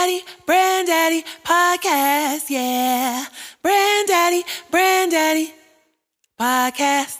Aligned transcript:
Brand 0.00 0.86
Daddy 0.86 1.22
Podcast, 1.44 2.48
yeah. 2.48 3.26
Brand 3.60 4.08
Daddy, 4.08 4.42
Brand 4.70 5.10
Daddy 5.12 5.52
Podcast. 6.40 7.18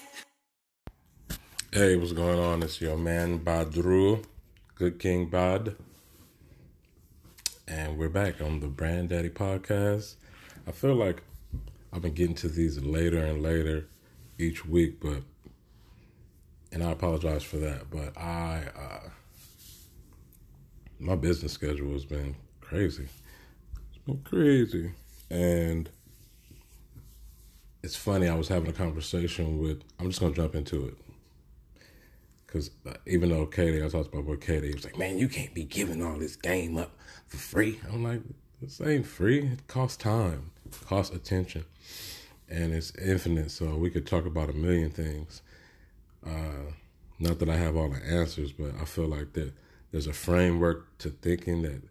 Hey, 1.71 1.97
what's 1.97 2.13
going 2.13 2.39
on? 2.39 2.63
It's 2.63 2.81
your 2.81 2.97
man 2.97 3.41
Badru, 3.41 4.25
Good 4.77 4.99
King 4.99 5.29
Bad. 5.29 5.77
And 7.69 7.99
we're 7.99 8.09
back 8.09 8.41
on 8.41 8.61
the 8.61 8.69
Brand 8.69 9.11
Daddy 9.11 9.29
podcast. 9.29 10.15
I 10.67 10.73
feel 10.73 10.95
like 10.95 11.23
I've 11.93 12.01
been 12.01 12.15
getting 12.15 12.35
to 12.37 12.49
these 12.49 12.81
later 12.81 13.23
and 13.23 13.43
later 13.43 13.89
each 14.39 14.65
week, 14.65 15.01
but 15.01 15.23
and 16.73 16.83
I 16.83 16.93
apologize 16.93 17.43
for 17.43 17.59
that, 17.59 17.91
but 17.91 18.17
I 18.17 18.63
uh 18.75 19.11
my 20.99 21.15
business 21.15 21.53
schedule 21.53 21.93
has 21.93 22.07
been 22.07 22.37
crazy. 22.71 23.09
It's 23.89 23.99
been 24.07 24.23
crazy. 24.23 24.93
And 25.29 25.91
it's 27.83 27.97
funny, 27.97 28.29
I 28.29 28.35
was 28.37 28.47
having 28.47 28.71
a 28.71 28.73
conversation 28.73 29.59
with 29.59 29.83
I'm 29.99 30.09
just 30.09 30.21
gonna 30.21 30.35
jump 30.35 30.55
into 30.55 30.87
it. 30.87 30.95
Cause 32.47 32.71
uh, 32.87 32.95
even 33.07 33.31
though 33.31 33.47
Katie, 33.47 33.83
I 33.85 33.89
talked 33.89 34.13
about 34.13 34.25
what 34.25 34.41
Katie 34.41 34.69
he 34.69 34.75
was 34.75 34.85
like, 34.85 34.97
man, 34.97 35.19
you 35.19 35.29
can't 35.29 35.53
be 35.53 35.65
giving 35.65 36.03
all 36.03 36.17
this 36.17 36.37
game 36.37 36.77
up 36.77 36.93
for 37.27 37.37
free. 37.39 37.81
I'm 37.93 38.05
like, 38.05 38.21
this 38.61 38.81
ain't 38.81 39.07
free. 39.07 39.41
It 39.41 39.67
costs 39.67 39.97
time, 39.97 40.51
it 40.65 40.79
costs 40.87 41.15
attention, 41.15 41.65
and 42.49 42.73
it's 42.73 42.93
infinite. 42.97 43.51
So 43.51 43.75
we 43.77 43.91
could 43.91 44.07
talk 44.07 44.27
about 44.27 44.49
a 44.49 44.53
million 44.53 44.91
things. 44.91 45.43
Uh, 46.25 46.71
not 47.19 47.39
that 47.41 47.49
I 47.49 47.57
have 47.57 47.77
all 47.77 47.89
the 47.89 48.05
answers, 48.05 48.53
but 48.53 48.73
I 48.81 48.85
feel 48.85 49.07
like 49.07 49.33
that 49.33 49.53
there's 49.91 50.07
a 50.07 50.13
framework 50.13 50.99
to 50.99 51.11
thinking 51.11 51.63
that 51.63 51.83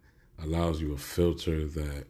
allows 0.43 0.81
you 0.81 0.93
a 0.93 0.97
filter 0.97 1.65
that 1.65 2.05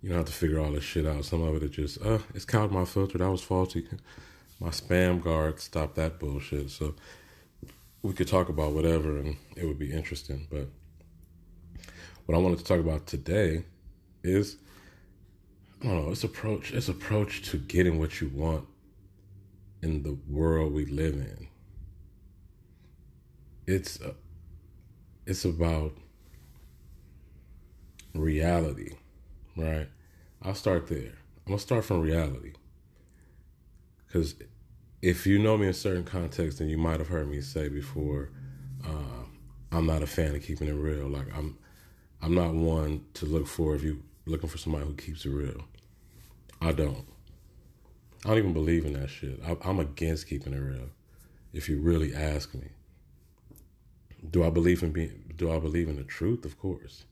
you 0.00 0.08
don't 0.08 0.18
have 0.18 0.26
to 0.26 0.32
figure 0.32 0.58
all 0.58 0.72
this 0.72 0.84
shit 0.84 1.06
out. 1.06 1.24
Some 1.24 1.42
of 1.42 1.56
it 1.56 1.62
is 1.62 1.70
just, 1.70 2.02
uh, 2.04 2.18
it's 2.34 2.44
caught 2.44 2.72
my 2.72 2.84
filter. 2.84 3.18
That 3.18 3.30
was 3.30 3.42
faulty 3.42 3.86
my 4.62 4.68
spam 4.68 5.20
guard 5.20 5.58
stopped 5.58 5.96
that 5.96 6.20
bullshit. 6.20 6.70
So 6.70 6.94
we 8.02 8.12
could 8.12 8.28
talk 8.28 8.48
about 8.48 8.72
whatever 8.72 9.18
and 9.18 9.36
it 9.56 9.66
would 9.66 9.78
be 9.78 9.92
interesting. 9.92 10.46
But 10.48 10.68
what 12.26 12.36
I 12.36 12.38
wanted 12.38 12.58
to 12.58 12.64
talk 12.64 12.78
about 12.78 13.06
today 13.06 13.64
is 14.22 14.56
I 15.82 15.86
don't 15.86 16.04
know, 16.04 16.12
it's 16.12 16.22
approach 16.22 16.72
it's 16.72 16.88
approach 16.88 17.42
to 17.50 17.58
getting 17.58 17.98
what 17.98 18.20
you 18.20 18.30
want 18.32 18.68
in 19.82 20.04
the 20.04 20.16
world 20.28 20.72
we 20.72 20.84
live 20.84 21.14
in. 21.14 21.48
It's 23.66 24.00
uh, 24.00 24.14
it's 25.26 25.44
about 25.44 25.96
reality, 28.14 28.96
right? 29.56 29.88
I'll 30.42 30.54
start 30.54 30.86
there. 30.88 31.14
I'm 31.46 31.52
gonna 31.52 31.58
start 31.58 31.84
from 31.84 32.00
reality 32.00 32.52
because 34.06 34.34
if 35.00 35.26
you 35.26 35.38
know 35.38 35.56
me 35.56 35.66
in 35.66 35.72
certain 35.72 36.04
contexts, 36.04 36.58
then 36.58 36.68
you 36.68 36.78
might 36.78 37.00
have 37.00 37.08
heard 37.08 37.28
me 37.28 37.40
say 37.40 37.68
before, 37.68 38.30
uh, 38.86 39.24
I'm 39.72 39.86
not 39.86 40.02
a 40.02 40.06
fan 40.06 40.34
of 40.34 40.42
keeping 40.42 40.68
it 40.68 40.72
real. 40.74 41.08
Like 41.08 41.26
I'm, 41.36 41.58
I'm 42.20 42.34
not 42.34 42.54
one 42.54 43.04
to 43.14 43.26
look 43.26 43.46
for 43.46 43.74
if 43.74 43.82
you 43.82 44.02
looking 44.26 44.48
for 44.48 44.58
somebody 44.58 44.84
who 44.84 44.94
keeps 44.94 45.24
it 45.24 45.30
real. 45.30 45.64
I 46.60 46.72
don't. 46.72 47.06
I 48.24 48.28
don't 48.28 48.38
even 48.38 48.52
believe 48.52 48.84
in 48.84 48.92
that 48.92 49.10
shit. 49.10 49.40
I, 49.44 49.56
I'm 49.64 49.80
against 49.80 50.28
keeping 50.28 50.52
it 50.52 50.58
real. 50.58 50.90
If 51.52 51.68
you 51.68 51.80
really 51.80 52.14
ask 52.14 52.54
me, 52.54 52.68
do 54.30 54.44
I 54.44 54.50
believe 54.50 54.82
in 54.82 54.92
being? 54.92 55.32
Do 55.36 55.50
I 55.50 55.58
believe 55.58 55.88
in 55.88 55.96
the 55.96 56.04
truth? 56.04 56.44
Of 56.44 56.58
course. 56.58 57.04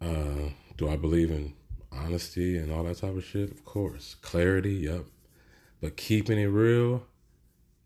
Uh, 0.00 0.50
do 0.76 0.88
I 0.88 0.96
believe 0.96 1.30
in 1.30 1.54
honesty 1.90 2.56
and 2.56 2.72
all 2.72 2.84
that 2.84 2.98
type 2.98 3.16
of 3.16 3.24
shit? 3.24 3.50
Of 3.50 3.64
course. 3.64 4.16
Clarity. 4.22 4.74
Yep. 4.74 5.04
But 5.80 5.96
keeping 5.96 6.38
it 6.38 6.46
real, 6.46 7.04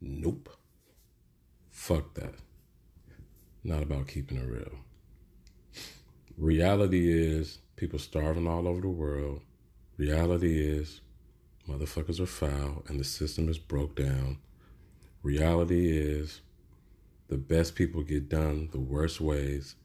nope. 0.00 0.48
Fuck 1.70 2.14
that. 2.14 2.34
Not 3.64 3.82
about 3.82 4.08
keeping 4.08 4.38
it 4.38 4.48
real. 4.48 4.78
Reality 6.38 7.12
is 7.12 7.58
people 7.76 7.98
starving 7.98 8.48
all 8.48 8.66
over 8.66 8.80
the 8.80 8.88
world. 8.88 9.42
Reality 9.98 10.58
is 10.64 11.02
motherfuckers 11.68 12.18
are 12.18 12.26
foul 12.26 12.82
and 12.88 12.98
the 12.98 13.04
system 13.04 13.48
is 13.48 13.58
broke 13.58 13.94
down. 13.94 14.38
Reality 15.22 15.96
is 15.96 16.40
the 17.28 17.36
best 17.36 17.74
people 17.74 18.02
get 18.02 18.28
done 18.28 18.68
the 18.72 18.80
worst 18.80 19.20
ways, 19.20 19.76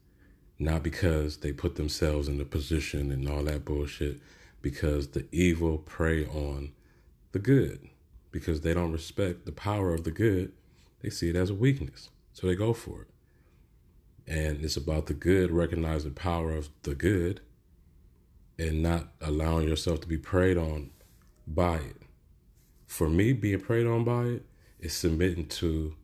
not 0.60 0.84
because 0.84 1.38
they 1.38 1.52
put 1.52 1.76
themselves 1.76 2.28
in 2.28 2.38
the 2.38 2.46
position 2.46 3.12
and 3.12 3.30
all 3.30 3.44
that 3.44 3.66
bullshit, 3.66 4.20
because 4.62 5.10
the 5.10 5.28
evil 5.32 5.78
prey 5.78 6.26
on 6.26 6.72
the 7.32 7.40
good 7.40 7.90
because 8.32 8.62
they 8.62 8.74
don't 8.74 8.92
respect 8.92 9.46
the 9.46 9.52
power 9.52 9.94
of 9.94 10.04
the 10.04 10.12
good. 10.12 10.52
They 11.02 11.10
see 11.10 11.30
it 11.30 11.36
as 11.36 11.50
a 11.50 11.56
weakness. 11.56 12.10
So 12.34 12.48
they 12.48 12.56
go 12.56 12.74
for 12.74 13.02
it. 13.02 13.08
And 14.28 14.64
it's 14.64 14.78
about 14.78 15.08
the 15.08 15.14
good, 15.14 15.52
recognizing 15.52 16.14
the 16.14 16.20
power 16.20 16.52
of 16.52 16.70
the 16.84 16.94
good 16.96 17.42
and 18.60 18.84
not 18.84 19.08
allowing 19.22 19.68
yourself 19.68 20.02
to 20.02 20.08
be 20.08 20.18
preyed 20.18 20.58
on 20.58 20.92
by 21.48 21.78
it. 21.78 22.02
For 22.86 23.10
me, 23.10 23.34
being 23.34 23.60
preyed 23.60 23.88
on 23.88 24.04
by 24.04 24.24
it 24.24 24.46
is 24.80 24.94
submitting 24.94 25.48
to 25.48 25.96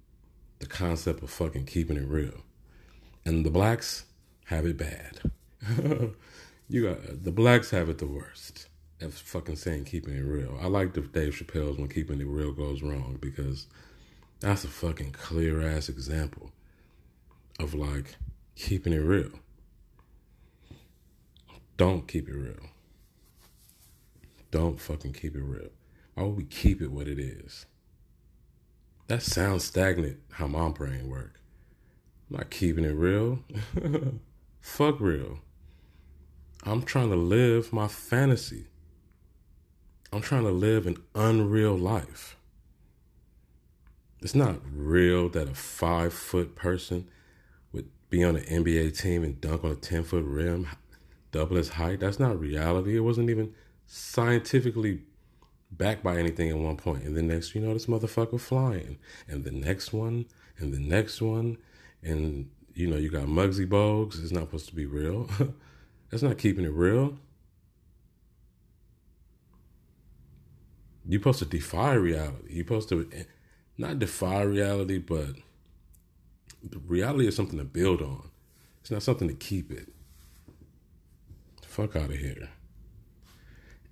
the 0.59 0.65
concept 0.65 1.21
of 1.21 1.29
fucking 1.29 1.65
keeping 1.65 1.97
it 1.97 2.07
real. 2.07 2.41
And 3.25 3.45
the 3.45 3.51
blacks 3.51 4.05
have 4.45 4.65
it 4.65 4.77
bad. 4.77 5.19
you 6.69 6.83
got 6.87 7.23
the 7.23 7.31
blacks 7.31 7.69
have 7.71 7.89
it 7.89 7.97
the 7.97 8.05
worst 8.05 8.67
That's 8.99 9.19
fucking 9.19 9.55
saying 9.55 9.85
keeping 9.85 10.15
it 10.15 10.21
real. 10.21 10.57
I 10.61 10.67
like 10.67 10.93
the 10.93 11.01
Dave 11.01 11.33
Chappelle's 11.33 11.77
when 11.77 11.89
keeping 11.89 12.19
it 12.19 12.27
real 12.27 12.51
goes 12.51 12.81
wrong 12.81 13.17
because 13.21 13.67
that's 14.39 14.63
a 14.63 14.67
fucking 14.67 15.11
clear 15.11 15.61
ass 15.61 15.89
example 15.89 16.51
of 17.59 17.73
like 17.73 18.15
keeping 18.55 18.93
it 18.93 18.97
real. 18.97 19.31
Don't 21.77 22.07
keep 22.07 22.27
it 22.27 22.35
real. 22.35 22.69
Don't 24.51 24.79
fucking 24.79 25.13
keep 25.13 25.35
it 25.35 25.41
real. 25.43 25.69
Why 26.13 26.23
would 26.23 26.37
we 26.37 26.43
keep 26.43 26.81
it 26.81 26.91
what 26.91 27.07
it 27.07 27.19
is? 27.19 27.65
That 29.07 29.23
sounds 29.23 29.63
stagnant 29.63 30.19
how 30.33 30.47
my 30.47 30.69
brain 30.69 31.09
work. 31.09 31.39
I'm 32.29 32.37
not 32.37 32.49
keeping 32.49 32.85
it 32.85 32.95
real. 32.95 33.39
Fuck 34.63 35.01
real. 35.01 35.39
I'm 36.63 36.81
trying 36.81 37.09
to 37.09 37.17
live 37.17 37.73
my 37.73 37.89
fantasy. 37.89 38.67
I'm 40.11 40.21
trying 40.21 40.45
to 40.45 40.51
live 40.51 40.87
an 40.87 40.97
unreal 41.13 41.77
life. 41.77 42.37
It's 44.21 44.33
not 44.33 44.61
real 44.73 45.27
that 45.29 45.49
a 45.49 45.53
five 45.53 46.13
foot 46.13 46.55
person 46.55 47.09
would 47.73 47.89
be 48.09 48.23
on 48.23 48.37
an 48.37 48.45
NBA 48.45 48.97
team 48.97 49.23
and 49.23 49.39
dunk 49.39 49.65
on 49.65 49.71
a 49.71 49.75
10 49.75 50.05
foot 50.05 50.23
rim, 50.23 50.67
double 51.33 51.57
his 51.57 51.69
height. 51.69 51.99
That's 51.99 52.19
not 52.19 52.39
reality. 52.39 52.95
It 52.95 53.01
wasn't 53.01 53.29
even 53.29 53.53
scientifically 53.85 55.01
backed 55.71 56.03
by 56.03 56.17
anything 56.17 56.49
at 56.49 56.57
one 56.57 56.77
point. 56.77 57.03
And 57.03 57.17
the 57.17 57.21
next, 57.21 57.53
you 57.53 57.61
know, 57.61 57.73
this 57.73 57.87
motherfucker 57.87 58.39
flying. 58.39 58.97
And 59.27 59.43
the 59.43 59.51
next 59.51 59.91
one, 59.91 60.25
and 60.57 60.73
the 60.73 60.79
next 60.79 61.21
one. 61.21 61.57
And, 62.01 62.49
you 62.73 62.87
know, 62.87 62.97
you 62.97 63.09
got 63.09 63.23
Muggsy 63.23 63.67
Bogues. 63.67 64.21
It's 64.21 64.31
not 64.31 64.45
supposed 64.45 64.69
to 64.69 64.75
be 64.75 64.85
real. 64.85 65.29
That's 66.09 66.23
not 66.23 66.37
keeping 66.37 66.65
it 66.65 66.73
real. 66.73 67.17
You're 71.05 71.19
supposed 71.19 71.39
to 71.39 71.45
defy 71.45 71.93
reality. 71.93 72.53
You're 72.53 72.65
supposed 72.65 72.89
to 72.89 73.09
not 73.77 73.99
defy 73.99 74.41
reality, 74.43 74.99
but 74.99 75.35
reality 76.87 77.27
is 77.27 77.35
something 77.35 77.59
to 77.59 77.65
build 77.65 78.01
on. 78.01 78.29
It's 78.81 78.91
not 78.91 79.03
something 79.03 79.27
to 79.27 79.33
keep 79.33 79.71
it. 79.71 79.89
Fuck 81.65 81.95
out 81.95 82.09
of 82.09 82.17
here. 82.17 82.49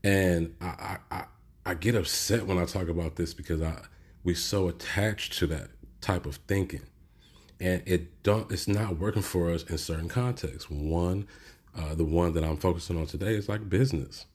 And 0.03 0.55
I, 0.61 0.65
I, 0.65 0.97
I, 1.11 1.23
I 1.65 1.73
get 1.73 1.95
upset 1.95 2.45
when 2.45 2.57
I 2.57 2.65
talk 2.65 2.87
about 2.87 3.15
this 3.15 3.33
because 3.33 3.61
I 3.61 3.81
we're 4.23 4.35
so 4.35 4.67
attached 4.67 5.33
to 5.39 5.47
that 5.47 5.69
type 5.99 6.25
of 6.25 6.35
thinking, 6.47 6.83
and 7.61 7.81
it 7.85 8.23
don't. 8.23 8.51
It's 8.51 8.67
not 8.67 8.97
working 8.97 9.21
for 9.21 9.51
us 9.51 9.63
in 9.63 9.77
certain 9.77 10.09
contexts. 10.09 10.69
One, 10.69 11.27
uh, 11.77 11.95
the 11.95 12.03
one 12.03 12.33
that 12.33 12.43
I'm 12.43 12.57
focusing 12.57 12.97
on 12.97 13.05
today 13.05 13.35
is 13.35 13.47
like 13.47 13.69
business 13.69 14.25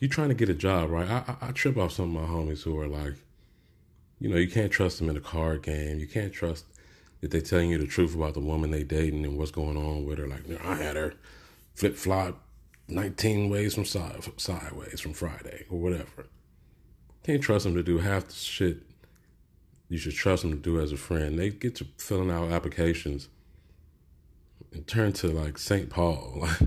you're 0.00 0.08
trying 0.08 0.28
to 0.28 0.34
get 0.34 0.48
a 0.48 0.54
job, 0.54 0.90
right? 0.90 1.08
I, 1.08 1.36
I, 1.40 1.48
I 1.48 1.52
trip 1.52 1.76
off 1.76 1.92
some 1.92 2.16
of 2.16 2.22
my 2.22 2.28
homies 2.28 2.62
who 2.62 2.78
are 2.78 2.86
like, 2.86 3.14
you 4.20 4.28
know, 4.28 4.36
you 4.36 4.48
can't 4.48 4.70
trust 4.70 4.98
them 4.98 5.08
in 5.08 5.16
a 5.16 5.20
card 5.20 5.62
game. 5.62 5.98
You 5.98 6.06
can't 6.06 6.32
trust 6.32 6.64
that 7.20 7.30
they're 7.30 7.40
telling 7.40 7.70
you 7.70 7.78
the 7.78 7.86
truth 7.86 8.14
about 8.14 8.34
the 8.34 8.40
woman 8.40 8.70
they 8.70 8.84
dating 8.84 9.24
and 9.24 9.36
what's 9.36 9.50
going 9.50 9.76
on 9.76 10.04
with 10.04 10.18
her. 10.18 10.26
Like, 10.26 10.42
I 10.64 10.76
had 10.76 10.96
her 10.96 11.14
flip 11.74 11.96
flop 11.96 12.40
19 12.88 13.50
ways 13.50 13.74
from 13.74 13.84
side, 13.84 14.22
sideways 14.36 15.00
from 15.00 15.14
Friday 15.14 15.64
or 15.68 15.78
whatever. 15.78 16.26
Can't 17.24 17.42
trust 17.42 17.64
them 17.64 17.74
to 17.74 17.82
do 17.82 17.98
half 17.98 18.28
the 18.28 18.34
shit 18.34 18.82
you 19.88 19.98
should 19.98 20.14
trust 20.14 20.42
them 20.42 20.52
to 20.52 20.58
do 20.58 20.80
as 20.80 20.92
a 20.92 20.96
friend. 20.96 21.38
They 21.38 21.50
get 21.50 21.76
to 21.76 21.86
filling 21.96 22.30
out 22.30 22.52
applications 22.52 23.28
and 24.72 24.86
turn 24.86 25.12
to 25.14 25.28
like 25.28 25.58
St. 25.58 25.90
Paul. 25.90 26.48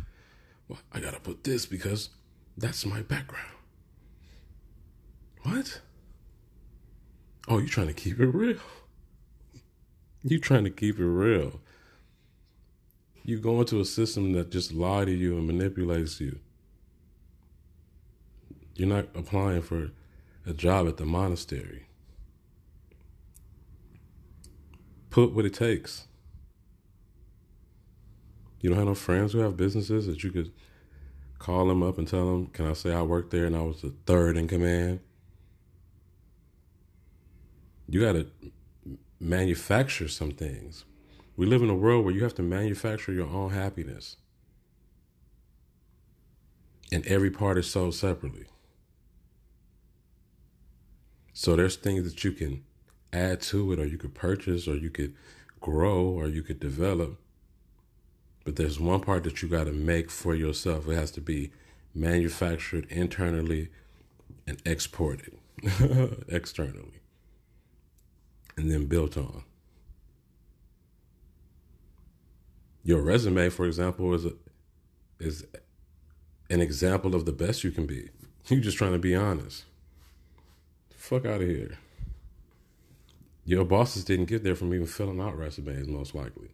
Well, 0.67 0.79
I 0.93 1.01
gotta 1.01 1.19
put 1.19 1.43
this 1.43 1.65
because 1.65 2.11
that's 2.57 2.85
my 2.85 3.01
background. 3.01 3.51
What? 5.41 5.81
Oh, 7.49 7.57
you 7.57 7.67
trying 7.67 7.87
to 7.87 7.93
keep 7.93 8.21
it 8.21 8.27
real? 8.27 8.57
You 10.23 10.39
trying 10.39 10.63
to 10.63 10.69
keep 10.69 10.97
it 10.97 11.05
real? 11.05 11.59
You 13.25 13.37
go 13.39 13.59
into 13.59 13.81
a 13.81 13.85
system 13.85 14.31
that 14.33 14.49
just 14.49 14.71
lie 14.71 15.03
to 15.03 15.11
you 15.11 15.35
and 15.35 15.45
manipulates 15.45 16.21
you. 16.21 16.39
You're 18.75 18.87
not 18.87 19.07
applying 19.13 19.63
for 19.63 19.91
a 20.45 20.53
job 20.53 20.87
at 20.87 20.95
the 20.97 21.05
monastery. 21.05 21.87
Put 25.11 25.33
what 25.33 25.45
it 25.45 25.53
takes. 25.53 26.07
You 28.61 28.69
don't 28.69 28.79
have 28.79 28.87
no 28.87 28.95
friends 28.95 29.33
who 29.33 29.39
have 29.39 29.57
businesses 29.57 30.07
that 30.07 30.23
you 30.23 30.31
could 30.31 30.51
call 31.37 31.67
them 31.67 31.83
up 31.83 31.97
and 31.97 32.07
tell 32.07 32.31
them, 32.31 32.47
"Can 32.47 32.65
I 32.65 32.73
say 32.73 32.93
I 32.93 33.01
worked 33.01 33.31
there 33.31 33.45
and 33.45 33.55
I 33.55 33.61
was 33.61 33.81
the 33.81 33.93
third 34.05 34.37
in 34.37 34.47
command?" 34.47 35.01
You 37.89 37.99
got 37.99 38.13
to 38.13 38.31
manufacture 39.19 40.07
some 40.07 40.31
things. 40.31 40.85
We 41.35 41.45
live 41.45 41.61
in 41.61 41.69
a 41.69 41.75
world 41.75 42.05
where 42.05 42.13
you 42.13 42.23
have 42.23 42.35
to 42.35 42.43
manufacture 42.43 43.11
your 43.11 43.27
own 43.27 43.51
happiness. 43.51 44.15
And 46.91 47.05
every 47.05 47.31
part 47.31 47.57
is 47.57 47.69
sold 47.69 47.95
separately. 47.95 48.45
So 51.33 51.55
there's 51.55 51.75
things 51.75 52.05
that 52.05 52.23
you 52.23 52.31
can 52.31 52.63
add 53.13 53.41
to 53.41 53.71
it, 53.73 53.79
or 53.79 53.85
you 53.85 53.97
could 53.97 54.13
purchase, 54.13 54.67
or 54.67 54.75
you 54.75 54.89
could 54.89 55.15
grow, 55.59 56.03
or 56.03 56.27
you 56.27 56.41
could 56.41 56.59
develop. 56.59 57.17
But 58.43 58.55
there's 58.55 58.79
one 58.79 59.01
part 59.01 59.23
that 59.23 59.41
you 59.41 59.47
got 59.47 59.65
to 59.65 59.71
make 59.71 60.09
for 60.09 60.33
yourself. 60.33 60.87
It 60.87 60.95
has 60.95 61.11
to 61.11 61.21
be 61.21 61.51
manufactured 61.93 62.87
internally 62.89 63.69
and 64.47 64.61
exported 64.65 65.37
externally 66.27 67.01
and 68.57 68.71
then 68.71 68.85
built 68.85 69.17
on. 69.17 69.43
Your 72.83 73.01
resume, 73.01 73.49
for 73.49 73.65
example, 73.65 74.13
is 74.13 74.25
a, 74.25 74.33
is 75.19 75.45
an 76.49 76.61
example 76.61 77.15
of 77.15 77.25
the 77.25 77.31
best 77.31 77.63
you 77.63 77.71
can 77.71 77.85
be. 77.85 78.09
You're 78.47 78.59
just 78.59 78.77
trying 78.77 78.93
to 78.93 78.99
be 78.99 79.15
honest. 79.15 79.65
Fuck 80.95 81.25
out 81.25 81.41
of 81.41 81.47
here. 81.47 81.77
Your 83.43 83.65
bosses 83.65 84.03
didn't 84.03 84.25
get 84.25 84.43
there 84.43 84.55
from 84.55 84.73
even 84.73 84.87
filling 84.87 85.19
out 85.19 85.37
resumes, 85.37 85.87
most 85.87 86.13
likely. 86.13 86.49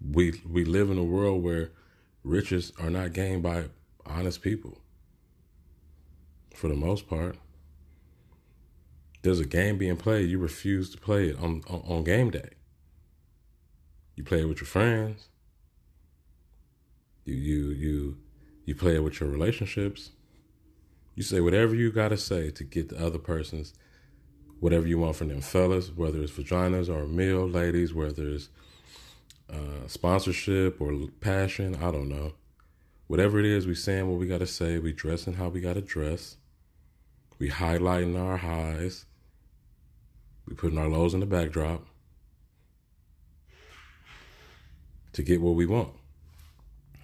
We 0.00 0.40
we 0.48 0.64
live 0.64 0.90
in 0.90 0.98
a 0.98 1.04
world 1.04 1.42
where 1.42 1.72
riches 2.22 2.72
are 2.78 2.90
not 2.90 3.12
gained 3.12 3.42
by 3.42 3.66
honest 4.06 4.42
people. 4.42 4.78
For 6.54 6.68
the 6.68 6.76
most 6.76 7.08
part 7.08 7.36
there's 9.22 9.40
a 9.40 9.44
game 9.44 9.78
being 9.78 9.96
played, 9.96 10.30
you 10.30 10.38
refuse 10.38 10.90
to 10.90 10.98
play 10.98 11.28
it 11.28 11.38
on, 11.38 11.62
on, 11.68 11.82
on 11.86 12.04
game 12.04 12.30
day. 12.30 12.50
You 14.14 14.24
play 14.24 14.40
it 14.40 14.48
with 14.48 14.60
your 14.60 14.66
friends. 14.66 15.28
You 17.24 17.34
you 17.34 17.68
you 17.70 18.16
you 18.64 18.74
play 18.74 18.94
it 18.94 19.02
with 19.02 19.20
your 19.20 19.28
relationships. 19.28 20.10
You 21.18 21.24
say 21.24 21.40
whatever 21.40 21.74
you 21.74 21.90
gotta 21.90 22.16
say 22.16 22.50
to 22.50 22.62
get 22.62 22.90
the 22.90 23.04
other 23.04 23.18
person's 23.18 23.74
whatever 24.60 24.86
you 24.86 25.00
want 25.00 25.16
from 25.16 25.26
them, 25.26 25.40
fellas, 25.40 25.88
whether 25.88 26.22
it's 26.22 26.30
vaginas 26.30 26.88
or 26.88 27.00
a 27.00 27.08
meal, 27.08 27.44
ladies, 27.44 27.92
whether 27.92 28.28
it's 28.28 28.50
uh, 29.52 29.88
sponsorship 29.88 30.80
or 30.80 31.08
passion, 31.20 31.74
I 31.74 31.90
don't 31.90 32.08
know. 32.08 32.34
Whatever 33.08 33.40
it 33.40 33.46
is, 33.46 33.66
we 33.66 33.74
saying 33.74 34.08
what 34.08 34.20
we 34.20 34.28
gotta 34.28 34.46
say. 34.46 34.78
We 34.78 34.92
dressing 34.92 35.32
how 35.32 35.48
we 35.48 35.60
gotta 35.60 35.80
dress. 35.80 36.36
We 37.40 37.50
highlighting 37.50 38.16
our 38.16 38.36
highs. 38.36 39.04
We 40.46 40.54
putting 40.54 40.78
our 40.78 40.88
lows 40.88 41.14
in 41.14 41.20
the 41.20 41.26
backdrop 41.26 41.84
to 45.14 45.22
get 45.24 45.40
what 45.40 45.56
we 45.56 45.66
want. 45.66 45.94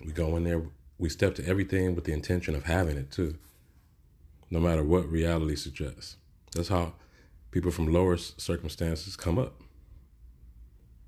We 0.07 0.13
go 0.13 0.37
in 0.37 0.45
there, 0.45 0.63
we 0.99 1.09
step 1.09 1.35
to 1.35 1.47
everything 1.49 1.97
with 1.97 2.05
the 2.05 2.13
intention 2.13 2.55
of 2.55 2.63
having 2.63 2.97
it 2.97 3.11
too, 3.11 3.39
no 4.55 4.61
matter 4.61 4.85
what 4.85 5.11
reality 5.11 5.57
suggests. 5.57 6.17
That's 6.55 6.69
how 6.69 6.93
people 7.51 7.73
from 7.73 7.93
lower 7.93 8.17
circumstances 8.17 9.17
come 9.17 9.37
up. 9.37 9.61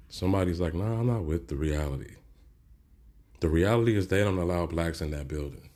Somebody's 0.08 0.58
like, 0.58 0.74
nah, 0.74 0.98
I'm 0.98 1.06
not 1.06 1.22
with 1.22 1.46
the 1.46 1.54
reality. 1.54 2.16
The 3.38 3.48
reality 3.48 3.96
is 3.96 4.08
they 4.08 4.24
don't 4.24 4.38
allow 4.38 4.66
blacks 4.66 5.00
in 5.00 5.12
that 5.12 5.28
building. 5.28 5.70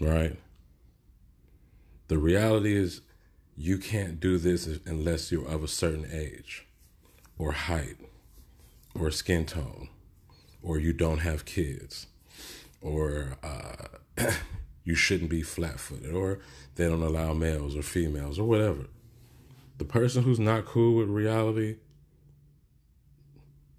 Right? 0.00 0.38
The 2.08 2.16
reality 2.16 2.74
is 2.74 3.02
you 3.58 3.76
can't 3.76 4.20
do 4.20 4.38
this 4.38 4.80
unless 4.86 5.30
you're 5.30 5.46
of 5.46 5.62
a 5.62 5.68
certain 5.68 6.08
age 6.10 6.66
or 7.36 7.52
height 7.52 7.98
or 8.98 9.10
skin 9.10 9.44
tone 9.44 9.90
or 10.62 10.78
you 10.78 10.94
don't 10.94 11.18
have 11.18 11.44
kids 11.44 12.06
or 12.80 13.36
uh, 13.42 13.98
you 14.84 14.94
shouldn't 14.94 15.30
be 15.30 15.42
flat 15.42 15.80
footed 15.80 16.14
or 16.14 16.40
they 16.76 16.86
don't 16.88 17.02
allow 17.02 17.32
males 17.32 17.76
or 17.76 17.82
females 17.82 18.38
or 18.38 18.44
whatever. 18.44 18.86
The 19.78 19.84
person 19.84 20.22
who's 20.22 20.38
not 20.38 20.66
cool 20.66 20.96
with 20.96 21.08
reality 21.08 21.76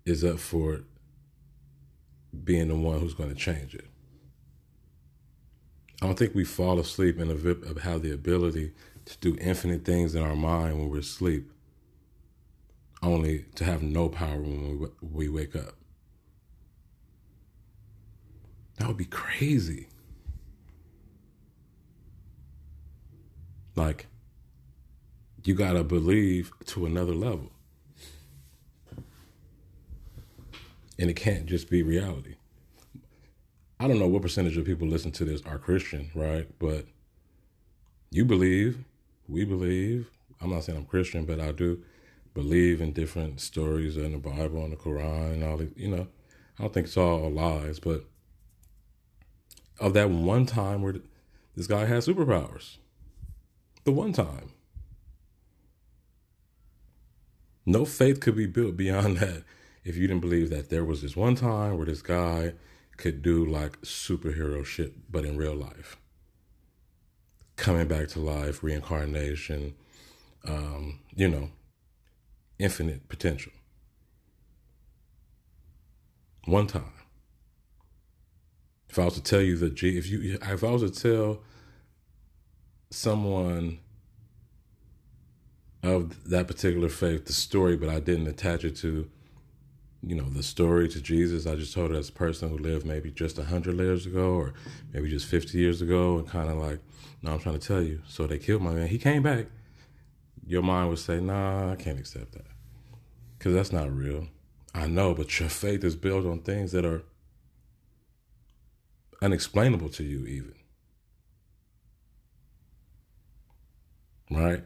is 0.06 0.24
up 0.24 0.40
for 0.40 0.82
being 2.44 2.68
the 2.68 2.76
one 2.76 3.00
who's 3.00 3.14
going 3.14 3.30
to 3.30 3.36
change 3.36 3.74
it. 3.74 3.88
I 6.02 6.06
don't 6.06 6.20
think 6.20 6.36
we 6.36 6.44
fall 6.44 6.80
asleep 6.80 7.20
and 7.20 7.32
have 7.32 8.02
the 8.02 8.12
ability 8.14 8.74
to 9.06 9.18
do 9.20 9.38
infinite 9.40 9.86
things 9.86 10.14
in 10.16 10.22
our 10.22 10.36
mind 10.36 10.78
when 10.78 10.90
we're 10.90 11.00
asleep, 11.00 11.50
only 13.02 13.46
to 13.56 13.64
have 13.64 13.82
no 13.82 14.10
power 14.10 14.40
when 14.40 14.90
we 15.02 15.30
wake 15.30 15.56
up. 15.56 15.76
That 18.78 18.88
would 18.88 18.98
be 18.98 19.06
crazy. 19.06 19.88
Like, 23.76 24.08
you 25.44 25.54
got 25.54 25.74
to 25.74 25.84
believe 25.84 26.52
to 26.68 26.86
another 26.86 27.14
level. 27.14 27.52
And 30.98 31.10
it 31.10 31.16
can't 31.16 31.46
just 31.46 31.70
be 31.70 31.84
reality. 31.84 32.36
I 33.80 33.88
don't 33.88 34.00
know 34.00 34.08
what 34.08 34.22
percentage 34.22 34.58
of 34.58 34.66
people 34.66 34.88
listen 34.88 35.12
to 35.12 35.26
this 35.26 35.42
are 35.44 35.58
Christian, 35.58 36.10
right? 36.16 36.48
But 36.58 36.86
you 38.10 38.24
believe, 38.24 38.78
we 39.28 39.44
believe. 39.44 40.10
I'm 40.42 40.52
not 40.52 40.64
saying 40.64 40.78
I'm 40.78 40.86
Christian, 40.86 41.26
but 41.26 41.42
I 41.42 41.52
do 41.52 41.84
believe 42.34 42.82
in 42.82 42.94
different 42.94 43.42
stories 43.42 43.98
in 43.98 44.14
the 44.14 44.18
Bible 44.18 44.64
and 44.64 44.72
the 44.72 44.78
Quran 44.78 45.34
and 45.34 45.44
all 45.44 45.58
the, 45.58 45.70
you 45.76 45.90
know, 45.90 46.08
I 46.58 46.64
don't 46.64 46.74
think 46.74 46.88
it's 46.88 46.98
all 46.98 47.30
lies, 47.30 47.80
but 47.80 48.06
of 49.80 49.94
that 49.94 50.10
one 50.10 50.46
time 50.46 50.82
where 50.82 50.96
this 51.56 51.68
guy 51.68 51.86
had 51.86 52.04
superpowers, 52.04 52.78
the 53.86 53.92
one 53.92 54.12
time. 54.12 54.52
No 57.66 57.86
faith 57.86 58.20
could 58.20 58.36
be 58.36 58.48
built 58.48 58.76
beyond 58.76 59.18
that 59.20 59.44
if 59.84 59.96
you 59.96 60.08
didn't 60.08 60.22
believe 60.22 60.50
that 60.50 60.70
there 60.70 60.84
was 60.84 61.02
this 61.02 61.16
one 61.16 61.36
time 61.36 61.78
where 61.78 61.86
this 61.86 62.02
guy 62.02 62.54
could 62.98 63.22
do 63.22 63.46
like 63.46 63.80
superhero 63.82 64.66
shit, 64.66 65.12
but 65.12 65.26
in 65.26 65.38
real 65.38 65.56
life. 65.56 65.98
Coming 67.56 67.88
back 67.88 68.08
to 68.10 68.20
life, 68.20 68.64
reincarnation, 68.64 69.76
um, 70.46 71.00
you 71.16 71.30
know, 71.30 71.52
infinite 72.60 73.08
potential. 73.08 73.52
One 76.46 76.68
time. 76.68 76.92
If 78.90 79.00
I 79.00 79.06
was 79.06 79.16
to 79.16 79.24
tell 79.24 79.42
you 79.42 79.58
that, 79.58 79.82
if 79.82 80.08
you, 80.08 80.38
if 80.42 80.64
I 80.64 80.72
was 80.72 80.90
to 80.90 81.02
tell 81.02 81.44
someone 82.90 83.80
of 85.84 86.30
that 86.30 86.48
particular 86.48 86.90
faith 86.90 87.26
the 87.26 87.34
story, 87.34 87.78
but 87.78 87.90
I 87.90 88.00
didn't 88.00 88.28
attach 88.28 88.64
it 88.64 88.76
to 88.78 89.10
you 90.06 90.16
know, 90.16 90.30
the 90.30 90.44
story 90.44 90.88
to 90.88 91.02
Jesus. 91.02 91.48
I 91.48 91.56
just 91.56 91.74
told 91.74 91.92
it 91.92 91.98
as 91.98 92.10
a 92.10 92.14
person 92.14 92.50
who 92.50 92.58
lived 92.58 92.86
maybe 92.86 93.10
just 93.10 93.38
100 93.38 93.76
years 93.78 94.06
ago 94.06 94.34
or 94.34 94.54
maybe 94.94 95.10
just 95.10 95.26
50 95.26 95.58
years 95.58 95.82
ago 95.82 96.20
and 96.20 96.28
kind 96.28 96.50
of 96.50 96.58
like, 96.58 96.80
no, 97.24 97.34
I'm 97.34 97.40
trying 97.40 97.58
to 97.58 97.68
tell 97.68 97.82
you. 97.82 98.02
So 98.08 98.28
they 98.28 98.38
killed 98.38 98.62
my 98.62 98.72
man. 98.72 98.88
He 98.88 99.00
came 99.00 99.24
back. 99.24 99.48
Your 100.46 100.62
mind 100.62 100.90
would 100.90 101.00
say, 101.00 101.20
nah, 101.20 101.72
I 101.72 101.76
can't 101.76 102.00
accept 102.00 102.34
that 102.34 102.46
because 103.38 103.54
that's 103.54 103.72
not 103.72 103.92
real. 103.92 104.28
I 104.76 104.86
know, 104.86 105.16
but 105.16 105.40
your 105.40 105.50
faith 105.50 105.84
is 105.84 105.96
built 105.96 106.26
on 106.26 106.42
things 106.42 106.72
that 106.74 106.86
are 106.86 107.04
unexplainable 109.24 109.90
to 109.90 110.04
you, 110.04 110.26
even. 110.28 110.54
Right? 114.30 114.64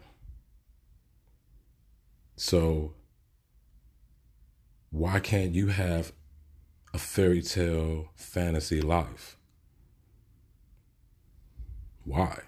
So 2.35 2.93
why 4.91 5.19
can't 5.19 5.53
you 5.53 5.67
have 5.67 6.13
a 6.93 6.97
fairy 6.97 7.41
tale 7.41 8.09
fantasy 8.15 8.81
life? 8.81 9.37
Why? 12.05 12.39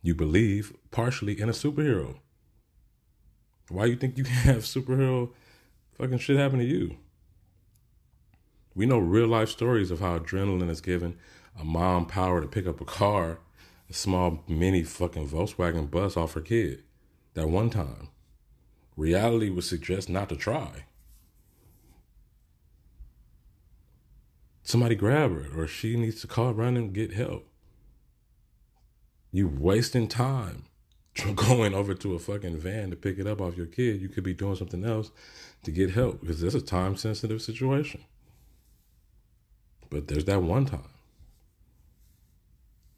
You 0.00 0.14
believe 0.14 0.74
partially 0.90 1.40
in 1.40 1.48
a 1.48 1.52
superhero. 1.52 2.18
Why 3.68 3.86
you 3.86 3.96
think 3.96 4.16
you 4.16 4.24
can 4.24 4.32
have 4.34 4.58
superhero 4.58 5.30
fucking 5.92 6.18
shit 6.18 6.36
happen 6.36 6.58
to 6.60 6.64
you? 6.64 6.96
We 8.74 8.86
know 8.86 8.98
real 8.98 9.28
life 9.28 9.48
stories 9.48 9.90
of 9.90 10.00
how 10.00 10.18
adrenaline 10.18 10.70
is 10.70 10.80
given 10.80 11.16
a 11.58 11.64
mom 11.64 12.06
power 12.06 12.40
to 12.40 12.46
pick 12.46 12.66
up 12.66 12.80
a 12.80 12.84
car, 12.84 13.38
small 13.94 14.42
mini 14.48 14.82
fucking 14.82 15.28
Volkswagen 15.28 15.90
bus 15.90 16.16
off 16.16 16.34
her 16.34 16.40
kid. 16.40 16.82
That 17.34 17.48
one 17.48 17.70
time. 17.70 18.08
Reality 18.96 19.50
would 19.50 19.64
suggest 19.64 20.08
not 20.08 20.28
to 20.28 20.36
try. 20.36 20.84
Somebody 24.62 24.94
grab 24.94 25.30
her, 25.32 25.60
or 25.60 25.66
she 25.66 25.96
needs 25.96 26.20
to 26.20 26.26
call 26.26 26.50
around 26.50 26.76
and 26.76 26.92
get 26.92 27.12
help. 27.12 27.48
You 29.30 29.48
wasting 29.48 30.08
time 30.08 30.64
going 31.34 31.74
over 31.74 31.92
to 31.94 32.14
a 32.14 32.18
fucking 32.18 32.58
van 32.58 32.90
to 32.90 32.96
pick 32.96 33.18
it 33.18 33.26
up 33.26 33.40
off 33.40 33.56
your 33.56 33.66
kid. 33.66 34.00
You 34.00 34.08
could 34.08 34.24
be 34.24 34.32
doing 34.32 34.56
something 34.56 34.84
else 34.84 35.10
to 35.64 35.70
get 35.70 35.90
help 35.90 36.20
because 36.20 36.42
it's 36.42 36.54
a 36.54 36.60
time 36.60 36.96
sensitive 36.96 37.42
situation. 37.42 38.04
But 39.90 40.08
there's 40.08 40.24
that 40.26 40.42
one 40.42 40.66
time. 40.66 40.93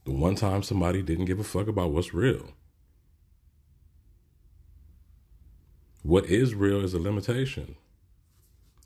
The 0.07 0.13
one 0.13 0.37
time 0.37 0.63
somebody 0.63 1.03
didn't 1.03 1.25
give 1.25 1.41
a 1.41 1.45
fuck 1.45 1.67
about 1.67 1.91
what's 1.91 2.15
real. 2.15 2.53
What 6.05 6.27
is 6.27 6.55
real 6.55 6.85
is 6.85 6.95
a 6.95 7.01
limitation. 7.01 7.75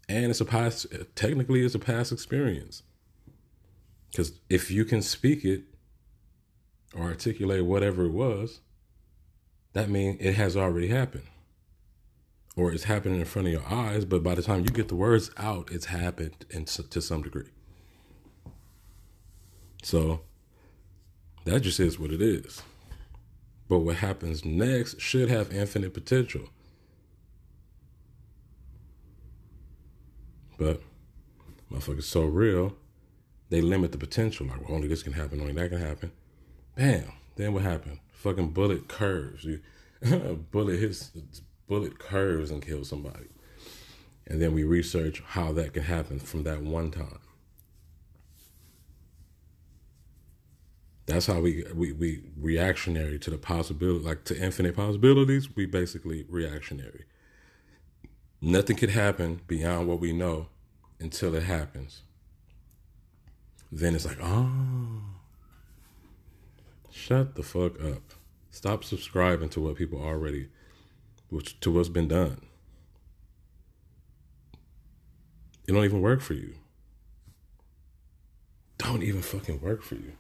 And 0.08 0.30
it's 0.30 0.40
a 0.40 0.46
past, 0.46 0.86
technically, 1.14 1.62
it's 1.62 1.74
a 1.74 1.78
past 1.78 2.10
experience. 2.10 2.82
Because 4.10 4.32
if 4.48 4.70
you 4.70 4.86
can 4.86 5.02
speak 5.02 5.44
it 5.44 5.64
or 6.96 7.04
articulate 7.04 7.66
whatever 7.66 8.06
it 8.06 8.12
was, 8.12 8.60
that 9.74 9.90
means 9.90 10.16
it 10.20 10.36
has 10.36 10.56
already 10.56 10.88
happened. 10.88 11.28
Or 12.56 12.72
it's 12.72 12.84
happening 12.84 13.20
in 13.20 13.26
front 13.26 13.46
of 13.46 13.52
your 13.52 13.66
eyes, 13.68 14.06
but 14.06 14.22
by 14.22 14.34
the 14.34 14.42
time 14.42 14.60
you 14.60 14.70
get 14.70 14.88
the 14.88 14.96
words 14.96 15.30
out, 15.36 15.70
it's 15.70 15.86
happened 15.86 16.46
in, 16.48 16.64
to 16.64 17.02
some 17.02 17.20
degree. 17.20 17.50
So 19.82 20.22
that 21.44 21.60
just 21.60 21.80
is 21.80 21.98
what 21.98 22.12
it 22.12 22.20
is. 22.20 22.62
But 23.68 23.80
what 23.80 23.96
happens 23.96 24.44
next 24.44 25.00
should 25.00 25.30
have 25.30 25.52
infinite 25.52 25.94
potential. 25.94 26.48
But 30.58 30.82
motherfuckers 31.72 32.02
so 32.02 32.24
real, 32.24 32.76
they 33.48 33.60
limit 33.60 33.92
the 33.92 33.98
potential. 33.98 34.46
Like, 34.46 34.60
well, 34.60 34.76
only 34.76 34.88
this 34.88 35.02
can 35.02 35.12
happen, 35.12 35.40
only 35.40 35.52
that 35.54 35.70
can 35.70 35.80
happen. 35.80 36.12
Bam. 36.76 37.12
Then 37.36 37.54
what 37.54 37.62
happened? 37.62 38.00
Fucking 38.12 38.50
bullet 38.50 38.88
curves. 38.88 39.44
You 39.44 39.60
bullet 40.50 40.78
hits 40.78 41.10
bullet 41.66 41.98
curves 41.98 42.50
and 42.50 42.64
kills 42.64 42.88
somebody. 42.88 43.28
And 44.26 44.42
then 44.42 44.52
we 44.52 44.64
research 44.64 45.22
how 45.24 45.52
that 45.52 45.72
can 45.72 45.84
happen 45.84 46.18
from 46.18 46.42
that 46.42 46.62
one 46.62 46.90
time. 46.90 47.18
That's 51.06 51.26
how 51.26 51.40
we 51.40 51.64
we 51.74 51.92
we 51.92 52.22
reactionary 52.36 53.18
to 53.20 53.30
the 53.30 53.38
possibility, 53.38 54.04
like 54.04 54.24
to 54.24 54.40
infinite 54.40 54.76
possibilities. 54.76 55.54
We 55.54 55.66
basically 55.66 56.24
reactionary. 56.28 57.04
Nothing 58.40 58.76
could 58.76 58.90
happen 58.90 59.40
beyond 59.46 59.88
what 59.88 60.00
we 60.00 60.12
know 60.12 60.48
until 60.98 61.34
it 61.34 61.42
happens. 61.42 62.02
Then 63.72 63.94
it's 63.94 64.06
like, 64.06 64.18
oh, 64.22 65.02
shut 66.90 67.34
the 67.34 67.42
fuck 67.42 67.82
up. 67.82 68.14
Stop 68.50 68.84
subscribing 68.84 69.48
to 69.50 69.60
what 69.60 69.76
people 69.76 70.02
already, 70.02 70.48
which 71.28 71.58
to 71.60 71.70
what's 71.70 71.88
been 71.88 72.08
done. 72.08 72.40
It 75.66 75.72
don't 75.72 75.84
even 75.84 76.00
work 76.00 76.20
for 76.20 76.34
you. 76.34 76.54
Don't 78.78 79.02
even 79.02 79.22
fucking 79.22 79.60
work 79.60 79.82
for 79.82 79.94
you. 79.94 80.14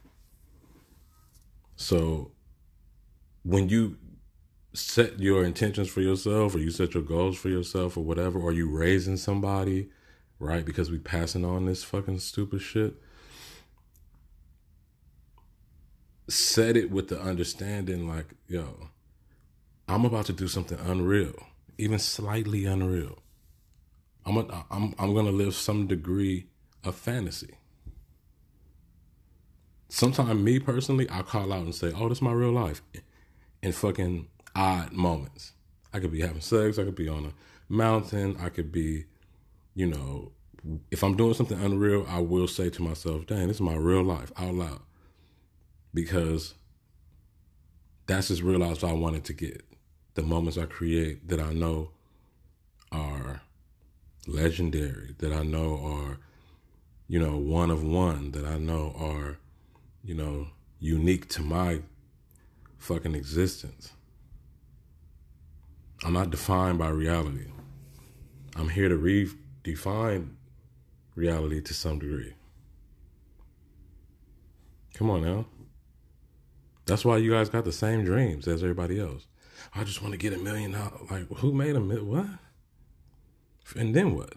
So 1.80 2.32
when 3.42 3.70
you 3.70 3.96
set 4.74 5.18
your 5.18 5.42
intentions 5.44 5.88
for 5.88 6.02
yourself 6.02 6.54
or 6.54 6.58
you 6.58 6.70
set 6.70 6.92
your 6.92 7.02
goals 7.02 7.38
for 7.38 7.48
yourself 7.48 7.96
or 7.96 8.04
whatever, 8.04 8.38
or 8.38 8.52
you 8.52 8.68
raising 8.68 9.16
somebody, 9.16 9.88
right? 10.38 10.62
Because 10.62 10.90
we 10.90 10.98
passing 10.98 11.42
on 11.42 11.64
this 11.64 11.82
fucking 11.82 12.18
stupid 12.18 12.60
shit. 12.60 12.96
Set 16.28 16.76
it 16.76 16.90
with 16.90 17.08
the 17.08 17.18
understanding 17.18 18.06
like, 18.06 18.34
yo, 18.46 18.90
I'm 19.88 20.04
about 20.04 20.26
to 20.26 20.34
do 20.34 20.48
something 20.48 20.78
unreal, 20.78 21.46
even 21.78 21.98
slightly 21.98 22.66
unreal. 22.66 23.20
I'm 24.26 24.36
a, 24.36 24.66
I'm 24.70 24.94
I'm 24.98 25.14
gonna 25.14 25.32
live 25.32 25.54
some 25.54 25.86
degree 25.86 26.48
of 26.84 26.94
fantasy 26.94 27.56
sometimes 29.90 30.40
me 30.40 30.58
personally, 30.58 31.06
I 31.10 31.22
call 31.22 31.52
out 31.52 31.64
and 31.64 31.74
say, 31.74 31.92
"Oh, 31.94 32.08
this 32.08 32.18
is 32.18 32.22
my 32.22 32.32
real 32.32 32.52
life," 32.52 32.82
in 33.62 33.72
fucking 33.72 34.28
odd 34.54 34.92
moments. 34.92 35.52
I 35.92 36.00
could 36.00 36.12
be 36.12 36.20
having 36.20 36.40
sex. 36.40 36.78
I 36.78 36.84
could 36.84 36.94
be 36.94 37.08
on 37.08 37.26
a 37.26 37.32
mountain. 37.68 38.36
I 38.38 38.48
could 38.48 38.72
be, 38.72 39.06
you 39.74 39.86
know, 39.86 40.32
if 40.90 41.02
I'm 41.02 41.16
doing 41.16 41.34
something 41.34 41.60
unreal, 41.60 42.06
I 42.08 42.20
will 42.20 42.46
say 42.46 42.70
to 42.70 42.82
myself, 42.82 43.26
"Dang, 43.26 43.48
this 43.48 43.56
is 43.56 43.60
my 43.60 43.74
real 43.74 44.02
life," 44.02 44.32
out 44.36 44.54
loud, 44.54 44.82
because 45.92 46.54
that's 48.06 48.30
as 48.30 48.42
real 48.42 48.62
as 48.62 48.84
I 48.84 48.92
wanted 48.92 49.24
to 49.24 49.32
get. 49.32 49.64
The 50.14 50.22
moments 50.22 50.58
I 50.58 50.66
create 50.66 51.28
that 51.28 51.40
I 51.40 51.52
know 51.52 51.90
are 52.92 53.42
legendary, 54.26 55.14
that 55.18 55.32
I 55.32 55.42
know 55.42 55.78
are, 55.84 56.18
you 57.08 57.18
know, 57.18 57.36
one 57.36 57.70
of 57.70 57.82
one, 57.82 58.32
that 58.32 58.44
I 58.44 58.58
know 58.58 58.94
are 58.96 59.38
you 60.02 60.14
know, 60.14 60.48
unique 60.78 61.28
to 61.30 61.42
my 61.42 61.80
fucking 62.78 63.14
existence. 63.14 63.92
I'm 66.04 66.14
not 66.14 66.30
defined 66.30 66.78
by 66.78 66.88
reality. 66.88 67.46
I'm 68.56 68.70
here 68.70 68.88
to 68.88 68.96
redefine 68.96 70.30
reality 71.14 71.60
to 71.60 71.74
some 71.74 71.98
degree. 71.98 72.34
Come 74.94 75.10
on 75.10 75.22
now. 75.22 75.46
That's 76.86 77.04
why 77.04 77.18
you 77.18 77.30
guys 77.30 77.48
got 77.48 77.64
the 77.64 77.72
same 77.72 78.04
dreams 78.04 78.48
as 78.48 78.62
everybody 78.62 78.98
else. 78.98 79.26
I 79.74 79.84
just 79.84 80.02
want 80.02 80.12
to 80.12 80.18
get 80.18 80.32
a 80.32 80.38
million 80.38 80.72
dollars. 80.72 81.10
Like, 81.10 81.28
who 81.38 81.52
made 81.52 81.76
a 81.76 81.80
million? 81.80 82.08
What? 82.08 82.26
And 83.76 83.94
then 83.94 84.16
what? 84.16 84.32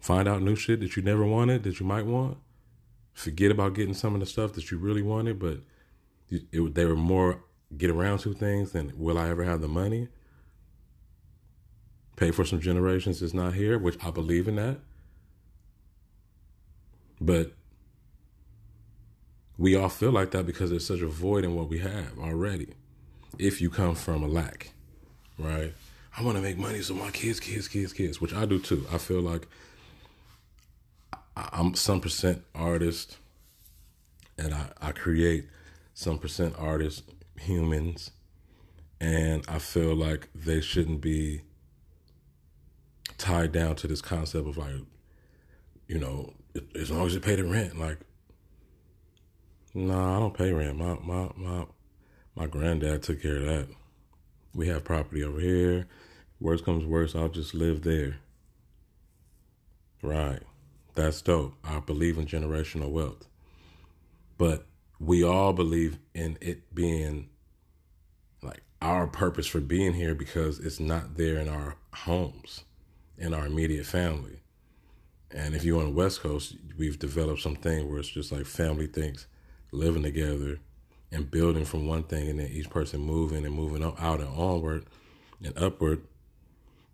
Find 0.00 0.28
out 0.28 0.42
new 0.42 0.56
shit 0.56 0.80
that 0.80 0.96
you 0.96 1.02
never 1.02 1.24
wanted 1.24 1.64
that 1.64 1.80
you 1.80 1.86
might 1.86 2.06
want. 2.06 2.38
Forget 3.12 3.50
about 3.50 3.74
getting 3.74 3.94
some 3.94 4.14
of 4.14 4.20
the 4.20 4.26
stuff 4.26 4.52
that 4.52 4.70
you 4.70 4.78
really 4.78 5.02
wanted, 5.02 5.38
but 5.38 5.58
it, 6.30 6.44
it, 6.52 6.74
they 6.74 6.84
were 6.84 6.96
more 6.96 7.42
get 7.76 7.90
around 7.90 8.18
to 8.18 8.32
things 8.32 8.72
than 8.72 8.92
will 8.96 9.18
I 9.18 9.28
ever 9.28 9.44
have 9.44 9.60
the 9.60 9.68
money? 9.68 10.08
Pay 12.16 12.30
for 12.30 12.44
some 12.44 12.60
generations 12.60 13.22
is 13.22 13.34
not 13.34 13.54
here, 13.54 13.78
which 13.78 14.02
I 14.04 14.10
believe 14.10 14.48
in 14.48 14.56
that. 14.56 14.78
But 17.20 17.52
we 19.56 19.74
all 19.74 19.88
feel 19.88 20.12
like 20.12 20.30
that 20.30 20.46
because 20.46 20.70
there's 20.70 20.86
such 20.86 21.00
a 21.00 21.08
void 21.08 21.44
in 21.44 21.54
what 21.54 21.68
we 21.68 21.78
have 21.80 22.18
already. 22.18 22.74
If 23.38 23.60
you 23.60 23.70
come 23.70 23.94
from 23.94 24.22
a 24.22 24.28
lack, 24.28 24.72
right? 25.38 25.74
I 26.16 26.22
want 26.22 26.36
to 26.36 26.42
make 26.42 26.58
money 26.58 26.80
so 26.82 26.94
my 26.94 27.10
kids, 27.10 27.38
kids, 27.38 27.68
kids, 27.68 27.92
kids, 27.92 28.20
which 28.20 28.34
I 28.34 28.44
do 28.46 28.58
too. 28.58 28.86
I 28.92 28.98
feel 28.98 29.20
like 29.20 29.46
I'm 31.52 31.74
some 31.74 32.00
percent 32.00 32.42
artist 32.54 33.18
and 34.36 34.54
I, 34.54 34.70
I 34.80 34.92
create 34.92 35.46
some 35.94 36.18
percent 36.18 36.54
artist 36.58 37.04
humans 37.38 38.10
and 39.00 39.44
I 39.48 39.58
feel 39.58 39.94
like 39.94 40.28
they 40.34 40.60
shouldn't 40.60 41.00
be 41.00 41.42
tied 43.16 43.52
down 43.52 43.76
to 43.76 43.86
this 43.86 44.00
concept 44.00 44.48
of 44.48 44.56
like, 44.56 44.74
you 45.86 45.98
know, 45.98 46.32
as 46.74 46.90
long 46.90 47.06
as 47.06 47.14
you 47.14 47.20
pay 47.20 47.36
the 47.36 47.44
rent, 47.44 47.78
like 47.78 47.98
no, 49.74 49.94
nah, 49.94 50.16
I 50.16 50.18
don't 50.18 50.36
pay 50.36 50.52
rent. 50.52 50.76
My 50.76 50.94
my 51.02 51.30
my 51.36 51.66
my 52.34 52.46
granddad 52.46 53.02
took 53.02 53.22
care 53.22 53.36
of 53.36 53.44
that. 53.44 53.68
We 54.54 54.68
have 54.68 54.82
property 54.82 55.22
over 55.22 55.40
here. 55.40 55.86
Worst 56.40 56.64
comes 56.64 56.84
worst, 56.84 57.14
I'll 57.14 57.28
just 57.28 57.54
live 57.54 57.82
there. 57.82 58.16
Right. 60.02 60.40
That's 60.98 61.22
dope. 61.22 61.54
I 61.62 61.78
believe 61.78 62.18
in 62.18 62.26
generational 62.26 62.90
wealth. 62.90 63.28
But 64.36 64.66
we 64.98 65.22
all 65.22 65.52
believe 65.52 65.96
in 66.12 66.36
it 66.40 66.74
being 66.74 67.28
like 68.42 68.64
our 68.82 69.06
purpose 69.06 69.46
for 69.46 69.60
being 69.60 69.92
here 69.92 70.16
because 70.16 70.58
it's 70.58 70.80
not 70.80 71.16
there 71.16 71.36
in 71.38 71.48
our 71.48 71.76
homes, 71.94 72.64
in 73.16 73.32
our 73.32 73.46
immediate 73.46 73.86
family. 73.86 74.40
And 75.30 75.54
if 75.54 75.62
you're 75.62 75.78
on 75.78 75.90
the 75.90 75.96
West 75.96 76.20
Coast, 76.20 76.56
we've 76.76 76.98
developed 76.98 77.42
something 77.42 77.88
where 77.88 78.00
it's 78.00 78.08
just 78.08 78.32
like 78.32 78.44
family 78.44 78.88
things, 78.88 79.28
living 79.70 80.02
together 80.02 80.58
and 81.12 81.30
building 81.30 81.64
from 81.64 81.86
one 81.86 82.02
thing, 82.02 82.28
and 82.28 82.40
then 82.40 82.48
each 82.48 82.70
person 82.70 82.98
moving 82.98 83.46
and 83.46 83.54
moving 83.54 83.84
out 83.84 84.18
and 84.18 84.36
onward 84.36 84.84
and 85.44 85.56
upward 85.56 86.02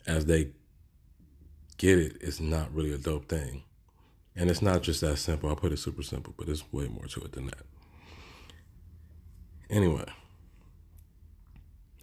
as 0.06 0.26
they 0.26 0.50
get 1.78 1.98
it. 1.98 2.18
It's 2.20 2.38
not 2.38 2.70
really 2.74 2.92
a 2.92 2.98
dope 2.98 3.30
thing. 3.30 3.62
And 4.36 4.50
it's 4.50 4.62
not 4.62 4.82
just 4.82 5.00
that 5.00 5.18
simple. 5.18 5.48
I'll 5.48 5.56
put 5.56 5.72
it 5.72 5.78
super 5.78 6.02
simple, 6.02 6.34
but 6.36 6.46
there's 6.46 6.72
way 6.72 6.88
more 6.88 7.06
to 7.06 7.20
it 7.20 7.32
than 7.32 7.46
that. 7.46 7.62
Anyway, 9.70 10.04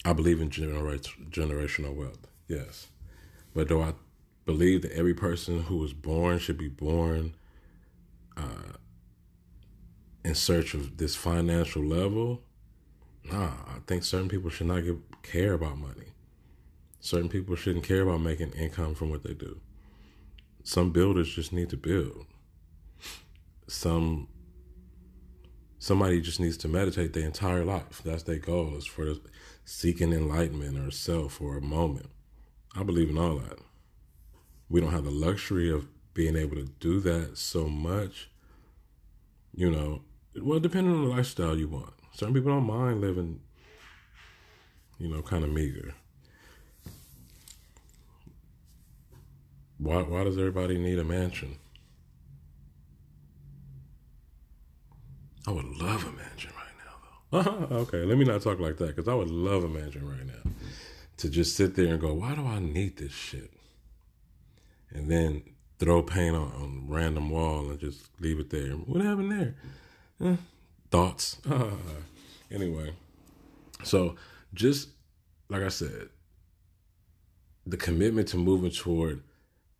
I 0.03 0.13
believe 0.13 0.41
in 0.41 0.49
generational 0.49 1.93
wealth, 1.93 2.27
yes. 2.47 2.87
But 3.53 3.67
do 3.67 3.81
I 3.81 3.93
believe 4.45 4.81
that 4.81 4.93
every 4.93 5.13
person 5.13 5.63
who 5.63 5.77
was 5.77 5.93
born 5.93 6.39
should 6.39 6.57
be 6.57 6.69
born 6.69 7.35
uh, 8.37 8.77
in 10.23 10.33
search 10.33 10.73
of 10.73 10.97
this 10.97 11.15
financial 11.15 11.83
level? 11.83 12.41
Nah, 13.23 13.51
I 13.67 13.79
think 13.85 14.03
certain 14.03 14.29
people 14.29 14.49
should 14.49 14.67
not 14.67 14.83
give, 14.83 14.99
care 15.21 15.53
about 15.53 15.77
money. 15.77 16.13
Certain 16.99 17.29
people 17.29 17.55
shouldn't 17.55 17.85
care 17.85 18.01
about 18.01 18.21
making 18.21 18.51
income 18.51 18.95
from 18.95 19.09
what 19.09 19.23
they 19.23 19.33
do. 19.33 19.59
Some 20.63 20.91
builders 20.91 21.33
just 21.33 21.51
need 21.53 21.69
to 21.69 21.77
build. 21.77 22.25
Some 23.67 24.27
somebody 25.79 26.21
just 26.21 26.39
needs 26.39 26.57
to 26.57 26.67
meditate 26.67 27.13
their 27.13 27.25
entire 27.25 27.65
life. 27.65 28.01
That's 28.03 28.23
their 28.23 28.37
goal 28.37 28.75
is 28.77 28.85
for 28.85 29.15
seeking 29.65 30.13
enlightenment 30.13 30.77
or 30.77 30.91
self 30.91 31.41
or 31.41 31.57
a 31.57 31.61
moment. 31.61 32.11
I 32.75 32.83
believe 32.83 33.09
in 33.09 33.17
all 33.17 33.37
that. 33.37 33.59
We 34.69 34.79
don't 34.79 34.91
have 34.91 35.05
the 35.05 35.11
luxury 35.11 35.71
of 35.71 35.87
being 36.13 36.35
able 36.35 36.55
to 36.55 36.65
do 36.79 36.99
that 37.01 37.37
so 37.37 37.67
much. 37.67 38.29
You 39.53 39.71
know, 39.71 40.03
well, 40.39 40.59
depending 40.59 40.93
on 40.93 41.03
the 41.03 41.15
lifestyle 41.15 41.57
you 41.57 41.67
want. 41.67 41.93
Certain 42.13 42.33
people 42.33 42.51
don't 42.51 42.67
mind 42.67 43.01
living, 43.01 43.41
you 44.99 45.07
know, 45.09 45.21
kind 45.21 45.43
of 45.43 45.51
meager. 45.51 45.95
Why, 49.81 50.03
why 50.03 50.23
does 50.23 50.37
everybody 50.37 50.77
need 50.77 50.99
a 50.99 51.03
mansion? 51.03 51.57
I 55.47 55.51
would 55.51 55.65
love 55.65 56.05
a 56.05 56.11
mansion 56.11 56.51
right 56.55 57.41
now, 57.41 57.67
though. 57.69 57.75
okay, 57.77 58.03
let 58.03 58.19
me 58.19 58.25
not 58.25 58.43
talk 58.43 58.59
like 58.59 58.77
that 58.77 58.95
because 58.95 59.07
I 59.07 59.15
would 59.15 59.31
love 59.31 59.63
a 59.63 59.67
mansion 59.67 60.07
right 60.07 60.25
now. 60.25 60.51
To 61.17 61.29
just 61.29 61.55
sit 61.55 61.75
there 61.75 61.87
and 61.87 61.99
go, 61.99 62.13
why 62.13 62.35
do 62.35 62.45
I 62.45 62.59
need 62.59 62.97
this 62.97 63.11
shit? 63.11 63.51
And 64.91 65.09
then 65.09 65.41
throw 65.79 66.03
paint 66.03 66.35
on, 66.35 66.51
on 66.51 66.85
random 66.87 67.31
wall 67.31 67.71
and 67.71 67.79
just 67.79 68.07
leave 68.19 68.39
it 68.39 68.51
there. 68.51 68.73
What 68.73 69.03
happened 69.03 69.31
there? 69.31 69.55
Eh, 70.23 70.35
thoughts. 70.91 71.41
anyway, 72.51 72.93
so 73.83 74.15
just 74.53 74.89
like 75.49 75.63
I 75.63 75.69
said, 75.69 76.09
the 77.65 77.77
commitment 77.77 78.27
to 78.29 78.37
moving 78.37 78.69
toward 78.69 79.23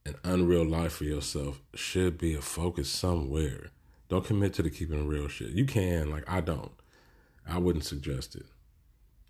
an 0.06 0.16
unreal 0.24 0.66
life 0.66 0.94
for 0.94 1.04
yourself 1.04 1.62
should 1.74 2.18
be 2.18 2.34
a 2.34 2.42
focus 2.42 2.90
somewhere. 2.90 3.72
Don't 4.10 4.26
commit 4.26 4.54
to 4.56 4.64
the 4.64 4.70
keeping 4.70 5.08
real 5.08 5.28
shit. 5.28 5.50
You 5.52 5.66
can, 5.66 6.10
like 6.10 6.30
I 6.30 6.42
don't. 6.42 6.72
I 7.48 7.60
wouldn't 7.60 7.86
suggest 7.86 8.36
it. 8.36 8.46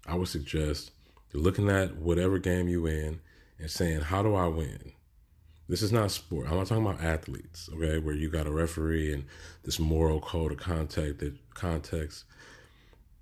I 0.07 0.15
would 0.15 0.27
suggest 0.27 0.91
looking 1.33 1.69
at 1.69 1.97
whatever 1.97 2.39
game 2.39 2.67
you 2.67 2.85
in 2.87 3.19
and 3.59 3.69
saying, 3.69 4.01
"How 4.01 4.23
do 4.23 4.35
I 4.35 4.47
win?" 4.47 4.93
This 5.67 5.81
is 5.81 5.91
not 5.91 6.11
sport. 6.11 6.47
I'm 6.49 6.57
not 6.57 6.67
talking 6.67 6.85
about 6.85 7.01
athletes, 7.01 7.69
okay, 7.73 7.97
where 7.99 8.15
you 8.15 8.29
got 8.29 8.47
a 8.47 8.51
referee 8.51 9.13
and 9.13 9.23
this 9.63 9.79
moral 9.79 10.19
code 10.19 10.51
of 10.51 10.57
contact 10.57 11.19
that 11.19 11.33
context 11.53 12.25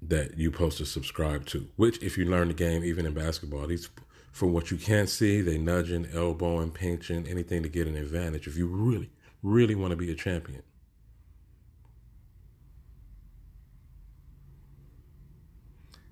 that 0.02 0.38
you 0.38 0.52
supposed 0.52 0.78
to 0.80 0.86
subscribe 0.86 1.46
to. 1.48 1.68
Which, 1.76 2.02
if 2.02 2.18
you 2.18 2.26
learn 2.26 2.48
the 2.48 2.54
game, 2.54 2.84
even 2.84 3.06
in 3.06 3.14
basketball, 3.14 3.68
these 3.68 3.90
from 4.32 4.54
what 4.54 4.72
you 4.72 4.78
can't 4.78 5.10
see, 5.10 5.42
they 5.42 5.58
nudging, 5.58 6.08
elbowing, 6.14 6.72
pinching, 6.72 7.28
anything 7.28 7.64
to 7.64 7.70
get 7.70 7.88
an 7.88 7.96
advantage 7.96 8.48
if 8.48 8.56
you 8.56 8.68
really, 8.68 9.10
really 9.44 9.76
want 9.76 9.92
to 9.92 9.98
be 9.98 10.12
a 10.12 10.16
champion. 10.16 10.64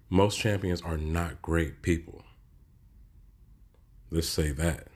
Most 0.10 0.38
champions 0.38 0.82
are 0.82 0.98
not 0.98 1.42
great 1.42 1.82
people. 1.82 2.24
Let's 4.10 4.30
say 4.30 4.52
that. 4.52 4.88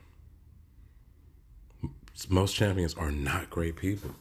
Most 2.28 2.54
champions 2.54 2.94
are 2.94 3.10
not 3.10 3.50
great 3.50 3.76
people. 3.76 4.14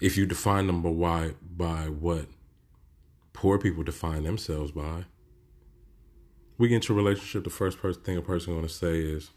If 0.00 0.16
you 0.16 0.24
define 0.24 0.66
them 0.66 0.82
by 0.82 0.88
why 0.88 1.34
by 1.42 1.88
what 1.88 2.26
poor 3.32 3.58
people 3.58 3.82
define 3.82 4.24
themselves 4.24 4.72
by, 4.72 5.04
we 6.62 6.68
get 6.68 6.76
into 6.76 6.92
a 6.92 6.96
relationship, 6.96 7.42
the 7.42 7.50
first 7.50 7.76
person 7.78 8.00
thing 8.02 8.16
a 8.16 8.22
person 8.22 8.52
going 8.52 8.64
to 8.64 8.72
say 8.72 9.00
is, 9.00 9.30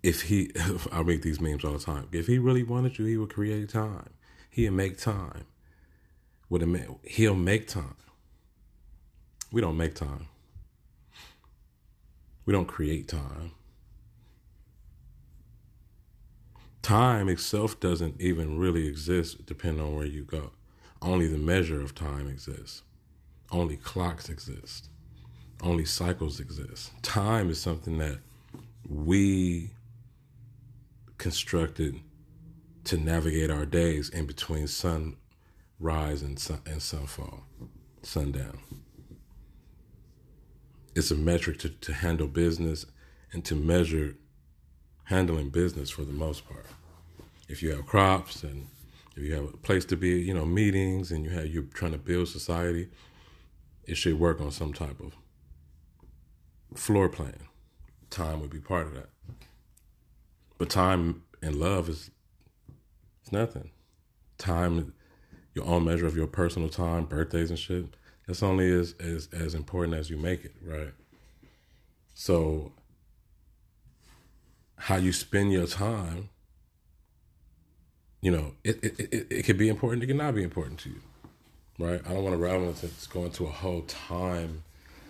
if 0.00 0.22
he, 0.22 0.52
I 0.92 1.02
make 1.02 1.22
these 1.22 1.40
memes 1.40 1.64
all 1.64 1.72
the 1.72 1.80
time. 1.80 2.06
If 2.12 2.28
he 2.28 2.38
really 2.38 2.62
wanted 2.62 3.00
you, 3.00 3.04
he 3.04 3.16
would 3.16 3.34
create 3.34 3.68
time. 3.68 4.10
He'd 4.48 4.70
make 4.70 4.96
time. 4.96 5.46
Would 6.48 6.62
it? 6.62 6.88
He'll 7.02 7.34
make 7.34 7.66
time. 7.66 7.96
We 9.50 9.60
don't 9.60 9.76
make 9.76 9.96
time. 9.96 10.28
We 12.44 12.52
don't 12.52 12.68
create 12.68 13.08
time. 13.08 13.50
Time 16.80 17.28
itself 17.28 17.80
doesn't 17.80 18.20
even 18.20 18.56
really 18.56 18.86
exist 18.86 19.46
depending 19.46 19.84
on 19.84 19.96
where 19.96 20.06
you 20.06 20.22
go. 20.22 20.52
Only 21.02 21.26
the 21.26 21.38
measure 21.38 21.82
of 21.82 21.96
time 21.96 22.28
exists. 22.28 22.84
Only 23.50 23.76
clocks 23.76 24.28
exist. 24.28 24.88
Only 25.62 25.84
cycles 25.84 26.40
exist. 26.40 26.90
Time 27.02 27.48
is 27.50 27.60
something 27.60 27.98
that 27.98 28.18
we 28.88 29.70
constructed 31.18 32.00
to 32.84 32.96
navigate 32.96 33.50
our 33.50 33.66
days 33.66 34.08
in 34.10 34.26
between 34.26 34.66
sunrise 34.66 36.22
and 36.22 36.38
sun 36.38 36.60
and 36.66 36.80
sunfall, 36.80 37.40
sundown. 38.02 38.58
It's 40.94 41.10
a 41.10 41.16
metric 41.16 41.58
to, 41.60 41.68
to 41.68 41.92
handle 41.92 42.26
business 42.26 42.86
and 43.32 43.44
to 43.44 43.54
measure 43.54 44.16
handling 45.04 45.50
business 45.50 45.90
for 45.90 46.02
the 46.02 46.12
most 46.12 46.48
part. 46.48 46.66
If 47.48 47.62
you 47.62 47.70
have 47.72 47.86
crops 47.86 48.42
and 48.42 48.66
if 49.16 49.22
you 49.22 49.34
have 49.34 49.44
a 49.44 49.56
place 49.56 49.84
to 49.86 49.96
be, 49.96 50.20
you 50.20 50.34
know, 50.34 50.44
meetings 50.44 51.10
and 51.10 51.24
you 51.24 51.30
have 51.30 51.46
you're 51.46 51.64
trying 51.64 51.92
to 51.92 51.98
build 51.98 52.28
society, 52.28 52.88
it 53.86 53.96
should 53.96 54.18
work 54.18 54.40
on 54.40 54.50
some 54.50 54.72
type 54.72 55.00
of 55.00 55.16
floor 56.78 57.08
plan. 57.08 57.38
Time 58.10 58.40
would 58.40 58.50
be 58.50 58.58
part 58.58 58.86
of 58.86 58.94
that. 58.94 59.08
But 60.58 60.70
time 60.70 61.22
and 61.42 61.56
love 61.56 61.88
is 61.88 62.10
it's 63.22 63.32
nothing. 63.32 63.70
Time, 64.38 64.92
your 65.54 65.66
own 65.66 65.84
measure 65.84 66.06
of 66.06 66.16
your 66.16 66.26
personal 66.26 66.68
time, 66.68 67.04
birthdays 67.04 67.50
and 67.50 67.58
shit, 67.58 67.86
that's 68.26 68.42
only 68.42 68.70
as, 68.70 68.94
as, 69.00 69.28
as 69.32 69.54
important 69.54 69.96
as 69.96 70.10
you 70.10 70.16
make 70.16 70.44
it, 70.44 70.54
right? 70.62 70.92
So 72.14 72.72
how 74.76 74.96
you 74.96 75.12
spend 75.12 75.52
your 75.52 75.66
time, 75.66 76.28
you 78.20 78.30
know, 78.30 78.54
it, 78.64 78.82
it, 78.82 79.00
it, 79.00 79.26
it 79.30 79.42
could 79.44 79.58
be 79.58 79.68
important, 79.68 80.02
it 80.02 80.06
could 80.06 80.16
not 80.16 80.34
be 80.34 80.42
important 80.42 80.80
to 80.80 80.90
you 80.90 81.00
right? 81.78 82.00
I 82.04 82.12
don't 82.12 82.22
want 82.22 82.34
to 82.34 82.42
ravel 82.42 82.68
into 82.68 82.88
going 83.10 83.30
to 83.32 83.46
a 83.46 83.50
whole 83.50 83.82
time, 83.82 84.62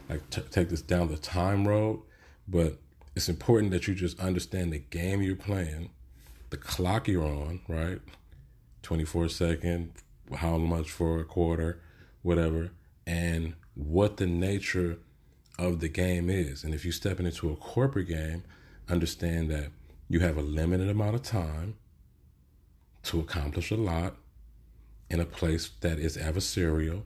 like 0.09 0.29
t- 0.31 0.43
take 0.51 0.69
this 0.69 0.83
down 0.83 1.09
the 1.09 1.17
time 1.17 1.67
road, 1.67 2.03
but 2.49 2.79
it's 3.15 3.29
important 3.29 3.71
that 3.73 3.87
you 3.89 3.95
just 3.95 4.19
understand 4.21 4.73
the 4.73 4.79
game 4.79 5.23
you're 5.23 5.37
playing, 5.37 5.91
the 6.51 6.57
clock 6.57 7.09
you're 7.09 7.25
on, 7.25 7.61
right? 7.69 8.01
24 8.83 9.29
second, 9.29 9.93
how 10.37 10.59
much 10.59 10.91
for 10.91 11.21
a 11.21 11.25
quarter, 11.25 11.81
whatever, 12.23 12.71
and 13.07 13.55
what 13.75 14.17
the 14.17 14.27
nature 14.27 14.99
of 15.59 15.81
the 15.81 15.89
game 15.89 16.29
is. 16.29 16.65
And 16.65 16.75
if 16.75 16.85
you're 16.85 16.93
stepping 16.93 17.27
into 17.27 17.51
a 17.51 17.57
corporate 17.57 18.09
game, 18.09 18.45
understand 18.89 19.51
that 19.51 19.71
you 20.09 20.21
have 20.21 20.37
a 20.37 20.43
limited 20.43 20.89
amount 20.89 21.15
of 21.15 21.23
time 21.23 21.77
to 23.05 23.21
accomplish 23.21 23.71
a 23.71 23.77
lot 23.77 24.17
in 25.09 25.21
a 25.21 25.25
place 25.25 25.71
that 25.81 25.99
is 25.99 26.17
adversarial 26.17 27.03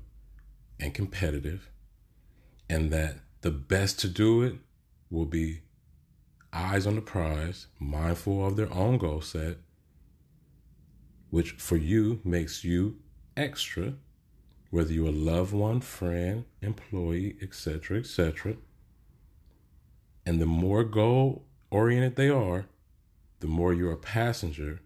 and 0.79 0.95
competitive, 0.95 1.71
and 2.69 2.91
that 2.91 3.17
the 3.43 3.51
best 3.51 3.99
to 4.01 4.09
do 4.09 4.43
it 4.43 4.55
will 5.11 5.27
be 5.27 5.61
eyes 6.53 6.87
on 6.87 6.97
the 6.97 7.01
prize, 7.01 7.67
mindful 7.79 8.47
of 8.47 8.57
their 8.57 8.73
own 8.73 8.99
goal 8.99 9.21
set, 9.21 9.59
which 11.31 11.53
for 11.53 11.77
you 11.77 12.21
makes 12.25 12.65
you 12.65 12.97
extra, 13.37 13.95
whether 14.71 14.93
you're 14.93 15.09
a 15.09 15.13
loved 15.13 15.53
one, 15.53 15.81
friend, 15.81 16.45
employee, 16.63 17.37
etc., 17.43 17.99
etc. 17.99 18.57
And 20.27 20.41
the 20.41 20.47
more 20.47 20.85
goal 20.85 21.45
oriented 21.71 22.17
they 22.17 22.29
are, 22.29 22.67
the 23.41 23.47
more 23.47 23.73
you're 23.73 23.93
a 23.93 23.97
passenger 23.97 24.81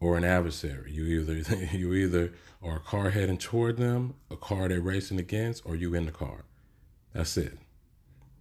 or 0.00 0.16
an 0.16 0.24
adversary. 0.24 0.92
You 0.92 1.04
either 1.04 1.54
you 1.72 1.94
either 1.94 2.32
are 2.62 2.76
a 2.76 2.80
car 2.80 3.10
heading 3.10 3.38
toward 3.38 3.76
them, 3.76 4.14
a 4.30 4.36
car 4.36 4.68
they're 4.68 4.80
racing 4.80 5.18
against, 5.18 5.64
or 5.64 5.76
you 5.76 5.94
in 5.94 6.06
the 6.06 6.12
car. 6.12 6.44
That's 7.12 7.36
it. 7.36 7.58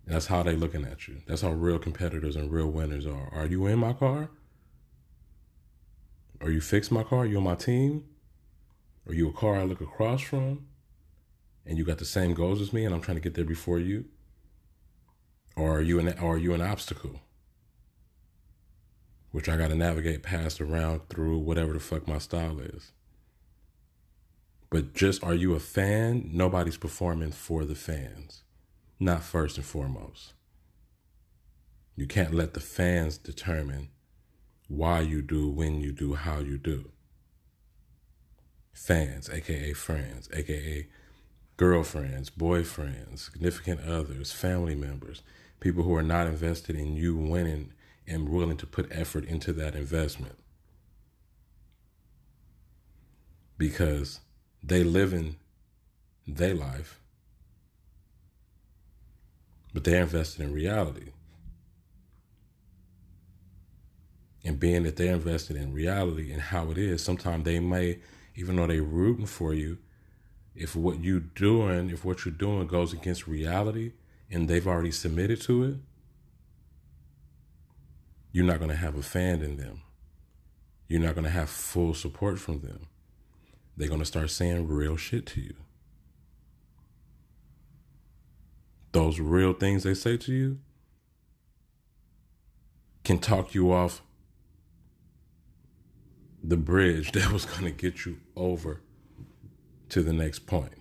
That's 0.06 0.28
how 0.28 0.44
they're 0.44 0.56
looking 0.56 0.86
at 0.86 1.08
you. 1.08 1.18
That's 1.28 1.42
how 1.42 1.52
real 1.52 1.80
competitors 1.80 2.36
and 2.36 2.52
real 2.52 2.68
winners 2.68 3.06
are. 3.06 3.30
Are 3.34 3.46
you 3.46 3.66
in 3.68 3.80
my 3.80 3.94
car? 3.94 4.30
Are 6.40 6.50
you 6.50 6.62
fix 6.62 6.92
my 6.92 7.04
car? 7.04 7.26
You 7.26 7.38
on 7.38 7.44
my 7.44 7.56
team? 7.56 8.06
Are 9.08 9.14
you 9.14 9.30
a 9.30 9.34
car 9.34 9.56
I 9.56 9.64
look 9.64 9.82
across 9.82 10.22
from? 10.22 10.68
And 11.66 11.78
you 11.78 11.84
got 11.84 11.98
the 11.98 12.06
same 12.06 12.34
goals 12.34 12.62
as 12.62 12.72
me 12.72 12.86
and 12.86 12.94
I'm 12.96 13.02
trying 13.02 13.18
to 13.18 13.22
get 13.22 13.34
there 13.34 13.44
before 13.44 13.80
you? 13.80 14.06
Or 15.56 15.78
are 15.78 15.82
you 15.82 16.00
an 16.00 16.18
or 16.20 16.36
are 16.36 16.38
you 16.38 16.54
an 16.54 16.62
obstacle? 16.62 17.22
Which 19.32 19.50
I 19.50 19.58
gotta 19.58 19.76
navigate 19.76 20.24
past 20.24 20.62
around 20.62 21.10
through 21.10 21.40
whatever 21.40 21.74
the 21.74 21.80
fuck 21.80 22.08
my 22.08 22.18
style 22.18 22.60
is. 22.60 22.92
But 24.70 24.94
just 24.94 25.24
are 25.24 25.34
you 25.34 25.54
a 25.54 25.60
fan? 25.60 26.30
Nobody's 26.34 26.78
performing 26.78 27.32
for 27.32 27.66
the 27.66 27.76
fans. 27.76 28.44
Not 29.00 29.24
first 29.24 29.58
and 29.58 29.66
foremost. 29.66 30.34
You 31.96 32.08
can't 32.08 32.34
let 32.34 32.54
the 32.54 32.60
fans 32.60 33.18
determine 33.18 33.90
why 34.68 35.02
you 35.02 35.22
do, 35.22 35.50
when 35.50 35.80
you 35.80 35.92
do, 35.92 36.14
how 36.16 36.40
you 36.40 36.58
do. 36.58 36.92
Fans, 38.74 39.30
aka 39.30 39.74
friends, 39.74 40.30
aka 40.34 40.88
girlfriends, 41.56 42.30
boyfriends, 42.30 43.20
significant 43.32 43.82
others, 43.82 44.32
family 44.32 44.76
members, 44.76 45.24
people 45.60 45.84
who 45.84 45.96
are 45.96 46.04
not 46.04 46.28
invested 46.28 46.76
in 46.76 46.96
you 46.96 47.16
winning 47.16 47.74
and 48.08 48.30
willing 48.30 48.58
to 48.58 48.66
put 48.66 48.88
effort 48.92 49.26
into 49.26 49.52
that 49.54 49.76
investment. 49.76 50.38
Because 53.58 54.22
they 54.64 54.84
live 54.84 55.14
in 55.14 55.36
their 56.28 56.54
life, 56.54 57.00
but 59.74 59.84
they're 59.84 60.04
invested 60.04 60.42
in 60.42 60.54
reality. 60.54 61.12
And 64.44 64.60
being 64.60 64.84
that 64.84 64.96
they're 64.96 65.14
invested 65.14 65.58
in 65.58 65.74
reality 65.74 66.32
and 66.32 66.42
how 66.42 66.72
it 66.72 66.78
is, 66.78 67.04
sometimes 67.04 67.44
they 67.44 67.60
may, 67.60 68.00
even 68.36 68.56
though 68.56 68.68
they're 68.68 68.82
rooting 68.82 69.26
for 69.26 69.54
you, 69.54 69.78
if 70.56 70.76
what 70.76 71.04
you're 71.04 71.20
doing, 71.20 71.90
if 71.90 72.06
what 72.06 72.26
you're 72.26 72.34
doing 72.34 72.68
goes 72.68 72.94
against 72.94 73.28
reality 73.28 73.92
and 74.32 74.48
they've 74.48 74.68
already 74.68 74.92
submitted 74.92 75.42
to 75.42 75.64
it, 75.64 75.76
you're 78.32 78.46
not 78.46 78.60
going 78.60 78.72
to 78.72 78.78
have 78.78 78.96
a 78.96 79.02
fan 79.02 79.42
in 79.42 79.58
them. 79.58 79.82
You're 80.88 81.02
not 81.02 81.16
going 81.16 81.26
to 81.26 81.32
have 81.32 81.50
full 81.50 81.94
support 81.94 82.40
from 82.40 82.62
them. 82.62 82.88
They're 83.76 83.88
going 83.88 84.00
to 84.00 84.06
start 84.06 84.30
saying 84.30 84.68
real 84.68 84.96
shit 84.98 85.26
to 85.28 85.42
you. 85.42 85.56
Those 88.92 89.20
real 89.20 89.54
things 89.54 89.84
they 89.84 89.94
say 89.94 90.18
to 90.18 90.34
you 90.34 90.60
can 93.04 93.20
talk 93.20 93.54
you 93.54 93.72
off 93.72 94.02
the 96.44 96.58
bridge 96.58 97.12
that 97.14 97.32
was 97.32 97.46
going 97.46 97.66
to 97.66 97.72
get 97.72 98.06
you 98.06 98.18
over 98.36 98.82
to 99.90 100.02
the 100.02 100.14
next 100.14 100.40
point 100.40 100.74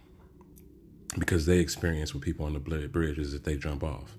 because 1.18 1.46
they 1.46 1.58
experience 1.58 2.12
with 2.12 2.22
people 2.22 2.46
on 2.46 2.52
the 2.52 2.88
bridge 2.88 3.18
is 3.18 3.32
that 3.32 3.44
they 3.44 3.56
jump 3.56 3.82
off. 3.82 4.16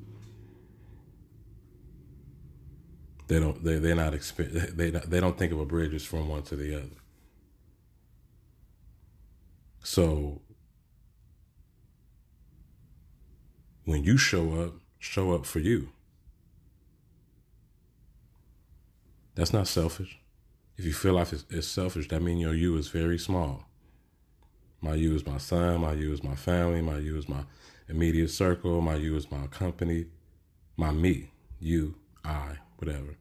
They 3.28 3.40
don't. 3.40 3.64
They 3.64 3.80
they're 3.80 3.96
not 3.96 4.14
exper- 4.14 4.76
They 4.76 4.92
they 4.92 5.20
don't 5.20 5.38
think 5.38 5.52
of 5.52 5.60
a 5.60 5.66
bridge 5.66 5.94
as 5.94 6.06
from 6.06 6.30
one 6.30 6.44
to 6.44 6.56
the 6.56 6.76
other. 6.76 6.98
So 9.84 10.42
when 13.86 14.04
you 14.04 14.18
show 14.18 14.62
up, 14.62 14.74
show 15.00 15.34
up 15.34 15.46
for 15.46 15.60
you. 15.60 15.90
That's 19.36 19.54
not 19.54 19.68
selfish. 19.68 20.20
If 20.78 20.86
you 20.86 20.94
feel 20.94 21.14
like 21.14 21.32
it's, 21.34 21.46
it's 21.50 21.68
selfish, 21.68 22.08
that 22.10 22.22
means 22.22 22.42
your 22.42 22.54
you 22.54 22.76
is 22.78 22.88
very 22.90 23.18
small. 23.18 23.66
My 24.82 24.96
you 24.96 25.16
is 25.16 25.26
my 25.26 25.38
son, 25.38 25.82
my 25.82 25.94
you 25.94 26.12
is 26.14 26.24
my 26.24 26.36
family, 26.36 26.82
my 26.82 26.98
you 26.98 27.18
is 27.18 27.30
my 27.30 27.44
immediate 27.88 28.30
circle, 28.30 28.82
my 28.82 28.96
you 28.96 29.16
is 29.16 29.32
my 29.32 29.48
company, 29.48 30.08
my 30.76 30.92
me, 30.92 31.32
you, 31.60 31.96
I, 32.24 32.58
whatever. 32.78 33.18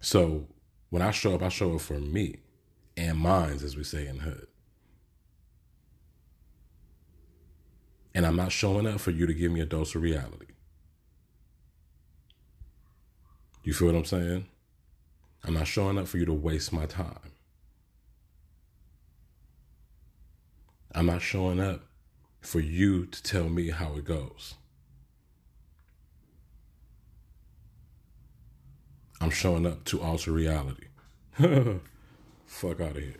So 0.00 0.46
when 0.90 1.02
I 1.02 1.10
show 1.10 1.34
up, 1.34 1.42
I 1.42 1.48
show 1.48 1.74
up 1.74 1.80
for 1.80 1.98
me 1.98 2.36
and 2.96 3.18
minds, 3.18 3.62
as 3.62 3.76
we 3.76 3.84
say 3.84 4.06
in 4.06 4.20
hood. 4.20 4.46
And 8.14 8.24
I'm 8.24 8.36
not 8.36 8.52
showing 8.52 8.86
up 8.86 9.00
for 9.00 9.10
you 9.10 9.26
to 9.26 9.34
give 9.34 9.50
me 9.50 9.60
a 9.60 9.66
dose 9.66 9.94
of 9.94 10.02
reality. 10.02 10.46
You 13.64 13.72
feel 13.72 13.88
what 13.88 13.96
I'm 13.96 14.04
saying? 14.04 14.46
I'm 15.42 15.54
not 15.54 15.66
showing 15.66 15.98
up 15.98 16.06
for 16.06 16.18
you 16.18 16.26
to 16.26 16.32
waste 16.32 16.72
my 16.72 16.86
time. 16.86 17.32
I'm 20.94 21.06
not 21.06 21.22
showing 21.22 21.60
up 21.60 21.82
for 22.40 22.60
you 22.60 23.06
to 23.06 23.22
tell 23.22 23.48
me 23.48 23.70
how 23.70 23.96
it 23.96 24.04
goes. 24.04 24.54
I'm 29.24 29.30
showing 29.30 29.64
up 29.64 29.84
to 29.84 30.02
alter 30.02 30.32
reality. 30.32 30.88
Fuck 32.44 32.80
out 32.82 32.90
of 32.90 32.98
here. 32.98 33.14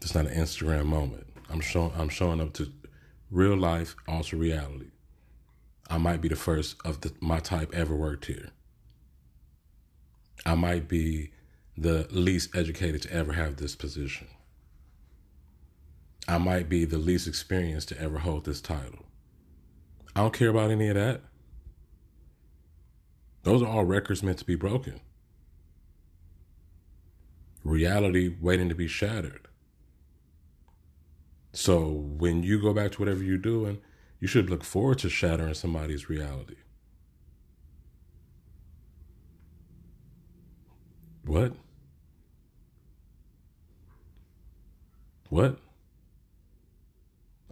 It's 0.00 0.14
not 0.14 0.24
an 0.24 0.34
Instagram 0.34 0.86
moment. 0.86 1.26
I'm 1.50 1.60
showing 1.60 1.92
I'm 1.94 2.08
showing 2.08 2.40
up 2.40 2.54
to 2.54 2.72
real 3.30 3.58
life 3.58 3.94
alter 4.08 4.38
reality. 4.38 4.86
I 5.90 5.98
might 5.98 6.22
be 6.22 6.28
the 6.28 6.34
first 6.34 6.76
of 6.82 7.02
the, 7.02 7.12
my 7.20 7.40
type 7.40 7.74
ever 7.74 7.94
worked 7.94 8.24
here. 8.24 8.52
I 10.46 10.54
might 10.54 10.88
be 10.88 11.32
the 11.76 12.08
least 12.10 12.56
educated 12.56 13.02
to 13.02 13.12
ever 13.12 13.34
have 13.34 13.56
this 13.56 13.76
position. 13.76 14.28
I 16.26 16.38
might 16.38 16.70
be 16.70 16.86
the 16.86 16.96
least 16.96 17.28
experienced 17.28 17.90
to 17.90 18.00
ever 18.00 18.20
hold 18.20 18.46
this 18.46 18.62
title. 18.62 19.04
I 20.14 20.20
don't 20.20 20.32
care 20.32 20.48
about 20.48 20.70
any 20.70 20.88
of 20.88 20.94
that. 20.94 21.20
Those 23.46 23.62
are 23.62 23.68
all 23.68 23.84
records 23.84 24.24
meant 24.24 24.38
to 24.38 24.44
be 24.44 24.56
broken. 24.56 24.98
Reality 27.62 28.34
waiting 28.40 28.68
to 28.68 28.74
be 28.74 28.88
shattered. 28.88 29.46
So 31.52 31.86
when 31.86 32.42
you 32.42 32.60
go 32.60 32.74
back 32.74 32.90
to 32.90 32.98
whatever 32.98 33.22
you're 33.22 33.38
doing, 33.38 33.78
you 34.18 34.26
should 34.26 34.50
look 34.50 34.64
forward 34.64 34.98
to 34.98 35.08
shattering 35.08 35.54
somebody's 35.54 36.08
reality. 36.08 36.56
What? 41.24 41.52
What? 45.28 45.60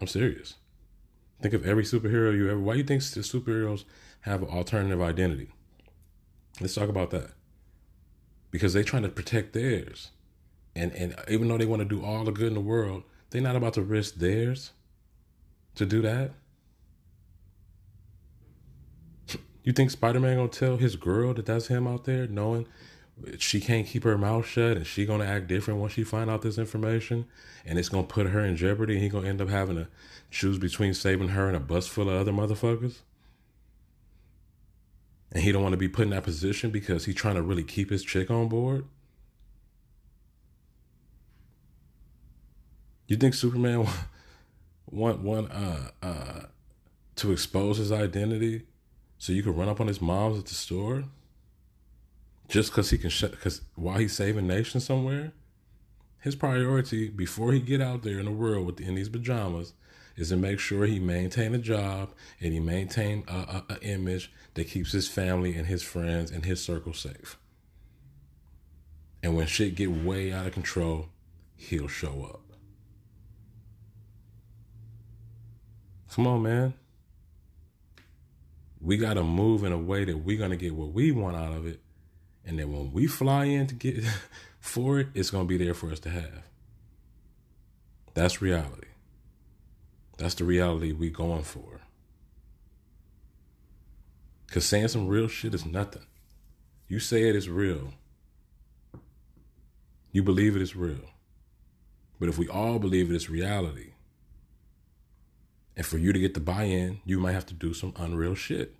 I'm 0.01 0.09
serious. 0.09 0.57
Think 1.41 1.55
of 1.55 1.65
every 1.65 1.85
superhero 1.85 2.37
you 2.37 2.51
ever. 2.51 2.59
Why 2.59 2.73
do 2.73 2.79
you 2.79 2.85
think 2.85 3.03
superheroes 3.03 3.85
have 4.23 4.43
an 4.43 4.49
alternative 4.49 5.01
identity? 5.01 5.53
Let's 6.61 6.75
talk 6.75 6.89
about 6.89 7.11
that. 7.11 7.31
Because 8.51 8.73
they're 8.73 8.85
trying 8.85 9.03
to 9.03 9.09
protect 9.09 9.53
theirs. 9.53 10.11
And 10.77 10.93
and 10.93 11.15
even 11.29 11.49
though 11.49 11.59
they 11.59 11.67
want 11.67 11.81
to 11.81 11.89
do 11.89 12.05
all 12.05 12.25
the 12.25 12.33
good 12.33 12.49
in 12.49 12.55
the 12.55 12.61
world, 12.61 13.03
they're 13.31 13.43
not 13.43 13.57
about 13.57 13.75
to 13.75 13.83
risk 13.83 14.17
theirs 14.17 14.73
to 15.75 15.87
do 15.87 16.03
that. 16.03 16.33
You 19.63 19.73
think 19.73 19.91
Spider 19.91 20.21
Man 20.21 20.37
gonna 20.37 20.49
tell 20.49 20.77
his 20.77 20.95
girl 20.95 21.33
that 21.35 21.47
that's 21.47 21.69
him 21.69 21.87
out 21.87 22.05
there, 22.05 22.27
knowing 22.27 22.67
she 23.39 23.61
can't 23.61 23.87
keep 23.87 24.05
her 24.05 24.19
mouth 24.19 24.47
shut 24.47 24.77
and 24.77 24.87
she 24.87 25.07
gonna 25.07 25.25
act 25.25 25.47
different 25.47 25.81
once 25.81 25.95
she 25.95 26.05
find 26.05 26.29
out 26.29 26.43
this 26.43 26.59
information, 26.59 27.25
and 27.65 27.79
it's 27.79 27.89
gonna 27.89 28.07
put 28.07 28.27
her 28.27 28.45
in 28.45 28.57
jeopardy, 28.57 28.95
and 28.95 29.03
he 29.03 29.09
gonna 29.09 29.29
end 29.29 29.41
up 29.41 29.49
having 29.49 29.77
to 29.77 29.89
choose 30.31 30.59
between 30.59 30.93
saving 30.93 31.29
her 31.29 31.47
and 31.47 31.57
a 31.57 31.61
bus 31.61 31.87
full 31.87 32.11
of 32.11 32.17
other 32.17 32.33
motherfuckers? 32.33 32.99
And 35.35 35.43
he 35.43 35.53
don't 35.53 35.63
want 35.63 35.73
to 35.73 35.79
be 35.79 35.89
put 35.89 36.05
in 36.05 36.11
that 36.11 36.23
position 36.23 36.71
because 36.71 37.05
he's 37.05 37.17
trying 37.17 37.35
to 37.35 37.43
really 37.43 37.65
keep 37.65 37.91
his 37.91 38.05
chick 38.05 38.31
on 38.31 38.49
board. 38.49 38.87
You 43.09 43.17
think 43.17 43.35
Superman 43.35 43.87
want 44.91 45.21
want 45.21 45.51
uh 45.53 45.91
uh 46.03 46.41
to 47.17 47.33
expose 47.33 47.79
his 47.79 47.93
identity 47.93 48.63
so 49.19 49.33
you 49.33 49.43
can 49.43 49.55
run 49.55 49.69
up 49.69 49.81
on 49.81 49.89
his 49.89 50.01
mom's 50.01 50.39
at 50.39 50.47
the 50.47 50.55
store? 50.55 51.05
Just 52.49 52.71
because 52.71 52.91
he 52.91 52.99
can 52.99 53.11
shut, 53.11 53.33
because 53.33 53.63
while 53.75 53.99
he's 53.99 54.13
saving 54.13 54.47
nations 54.47 54.85
somewhere 54.85 55.33
his 56.25 56.35
priority 56.35 57.11
before 57.11 57.53
he 57.53 57.61
get 57.61 57.83
out 57.83 58.03
there 58.03 58.19
in 58.19 58.25
the 58.25 58.31
world 58.31 58.65
with 58.65 58.81
in 58.81 58.95
these 58.95 59.11
pajamas 59.11 59.75
is 60.17 60.29
to 60.29 60.37
make 60.37 60.59
sure 60.59 60.87
he 60.87 60.99
maintain 60.99 61.55
a 61.55 61.59
job 61.59 62.11
and 62.41 62.53
he 62.53 62.61
maintain 62.61 63.25
a, 63.27 63.33
a, 63.33 63.65
a 63.71 63.81
image 63.83 64.33
that 64.55 64.69
keeps 64.69 64.93
his 64.93 65.09
family 65.09 65.55
and 65.55 65.67
his 65.67 65.83
friends 65.83 66.31
and 66.31 66.45
his 66.45 66.63
circle 66.63 66.93
safe. 66.93 67.37
And 69.23 69.35
when 69.35 69.47
shit 69.47 69.75
get 69.75 69.91
way 69.91 70.33
out 70.33 70.47
of 70.47 70.53
control, 70.53 71.09
he'll 71.57 71.89
show 71.89 72.25
up. 72.25 72.41
Come 76.15 76.27
on, 76.27 76.43
man. 76.43 76.75
We 78.81 78.99
got 78.99 79.15
to 79.15 79.25
move 79.25 79.65
in 79.65 79.73
a 79.73 79.79
way 79.79 80.05
that 80.05 80.19
we're 80.19 80.39
going 80.39 80.51
to 80.51 80.57
get 80.57 80.75
what 80.75 80.93
we 80.93 81.11
want 81.11 81.37
out 81.37 81.53
of 81.53 81.67
it. 81.67 81.81
And 82.45 82.59
then 82.59 82.71
when 82.71 82.93
we 82.93 83.07
fly 83.07 83.47
in 83.47 83.67
to 83.67 83.75
get 83.75 84.05
for 84.61 85.01
it, 85.01 85.09
it's 85.15 85.31
going 85.31 85.45
to 85.45 85.49
be 85.49 85.63
there 85.63 85.75
for 85.75 85.91
us 85.91 85.99
to 86.01 86.11
have. 86.11 86.43
That's 88.13 88.41
reality. 88.41 88.89
That's 90.17 90.35
the 90.35 90.45
reality 90.45 90.93
we 90.93 91.11
going 91.11 91.43
for. 91.43 91.81
Because 94.47 94.65
saying 94.65 94.89
some 94.89 95.09
real 95.09 95.29
shit 95.29 95.55
is 95.55 95.67
nothing. 95.67 96.07
You 96.87 97.01
say 97.01 97.29
it 97.29 97.35
is 97.35 97.49
real. 97.49 97.95
You 100.13 100.23
believe 100.23 100.55
it 100.55 100.63
is 100.63 100.77
real. 100.77 101.11
But 102.21 102.29
if 102.29 102.39
we 102.39 102.49
all 102.49 102.79
believe 102.79 103.11
it 103.11 103.17
is 103.17 103.29
reality, 103.29 103.95
and 105.77 105.85
for 105.85 105.99
you 105.99 106.13
to 106.13 106.21
get 106.21 106.35
the 106.35 106.41
buy 106.41 106.65
in, 106.65 107.01
you 107.05 107.19
might 107.19 107.33
have 107.33 107.47
to 107.47 107.55
do 107.55 107.75
some 107.75 107.93
unreal 107.97 108.35
shit. 108.35 108.77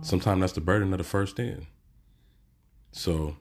Sometimes 0.00 0.40
that's 0.40 0.52
the 0.52 0.60
burden 0.60 0.92
of 0.92 0.98
the 0.98 1.04
first 1.04 1.38
in. 1.38 1.66
So, 2.90 3.36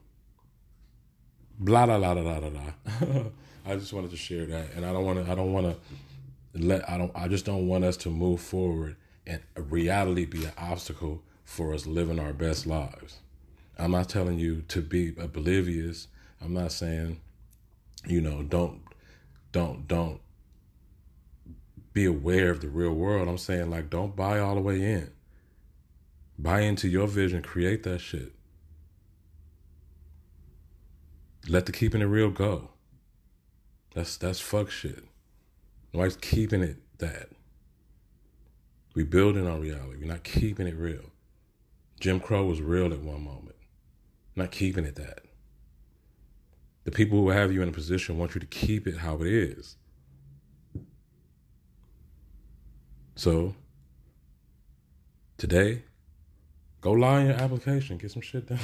blah, 1.60 1.86
blah, 1.88 1.98
blah, 1.98 2.14
blah, 2.14 2.40
blah, 2.40 2.50
blah. 2.50 3.24
I 3.68 3.76
just 3.76 3.92
wanted 3.92 4.12
to 4.12 4.18
share 4.18 4.46
that. 4.46 4.74
And 4.76 4.86
I 4.86 4.94
don't 4.94 5.06
want 5.06 5.26
to, 5.26 5.32
I 5.32 5.36
don't 5.36 5.52
want 5.52 5.68
to 5.68 6.60
let, 6.60 6.90
I 6.90 6.98
don't, 6.98 7.12
I 7.14 7.28
just 7.28 7.46
don't 7.46 7.68
want 7.68 7.84
us 7.84 7.98
to 7.98 8.10
move 8.10 8.40
forward 8.40 8.96
and 9.26 9.42
reality 9.56 10.26
be 10.26 10.46
an 10.46 10.54
obstacle 10.58 11.22
for 11.44 11.74
us 11.74 11.86
living 11.86 12.20
our 12.20 12.32
best 12.32 12.66
lives. 12.66 13.18
I'm 13.78 13.92
not 13.92 14.10
telling 14.10 14.40
you 14.40 14.64
to 14.70 14.82
be 14.82 15.14
oblivious. 15.20 16.08
I'm 16.42 16.54
not 16.54 16.72
saying, 16.72 17.20
you 18.06 18.22
know, 18.22 18.42
don't, 18.42 18.82
don't, 19.52 19.88
don't 19.88 20.22
be 21.94 22.06
aware 22.06 22.52
of 22.52 22.62
the 22.62 22.70
real 22.70 22.94
world. 22.94 23.28
I'm 23.28 23.38
saying 23.38 23.70
like 23.70 23.90
don't 23.90 24.16
buy 24.16 24.40
all 24.40 24.56
the 24.56 24.62
way 24.62 24.82
in. 24.82 25.12
Buy 26.40 26.62
into 26.62 26.88
your 26.88 27.08
vision, 27.08 27.42
create 27.42 27.84
that 27.84 28.00
shit. 28.00 28.34
Let 31.50 31.66
the 31.66 31.72
keeping 31.72 32.02
it 32.02 32.06
real 32.06 32.30
go. 32.30 32.70
That's 33.98 34.16
that's 34.16 34.40
fuck 34.40 34.70
shit. 34.70 35.04
Nobody's 35.92 36.18
keeping 36.18 36.62
it 36.62 36.78
that. 37.00 37.30
We 38.94 39.04
building 39.04 39.48
on 39.48 39.60
reality. 39.60 39.98
We're 40.02 40.06
not 40.14 40.24
keeping 40.24 40.68
it 40.68 40.76
real. 40.76 41.02
Jim 42.00 42.20
Crow 42.20 42.46
was 42.46 42.62
real 42.62 42.94
at 42.94 43.00
one 43.00 43.24
moment. 43.24 43.56
Not 44.36 44.52
keeping 44.52 44.86
it 44.86 44.98
that. 44.98 45.22
The 46.84 46.92
people 46.92 47.20
who 47.20 47.30
have 47.30 47.52
you 47.52 47.64
in 47.64 47.70
a 47.70 47.72
position 47.72 48.20
want 48.20 48.36
you 48.36 48.40
to 48.40 48.46
keep 48.46 48.86
it 48.86 48.98
how 48.98 49.16
it 49.16 49.34
is. 49.34 49.78
So 53.16 53.56
today, 55.40 55.82
go 56.82 56.92
lie 56.92 57.22
in 57.22 57.28
your 57.30 57.36
application, 57.38 57.98
get 57.98 58.12
some 58.12 58.22
shit 58.22 58.46
done, 58.46 58.60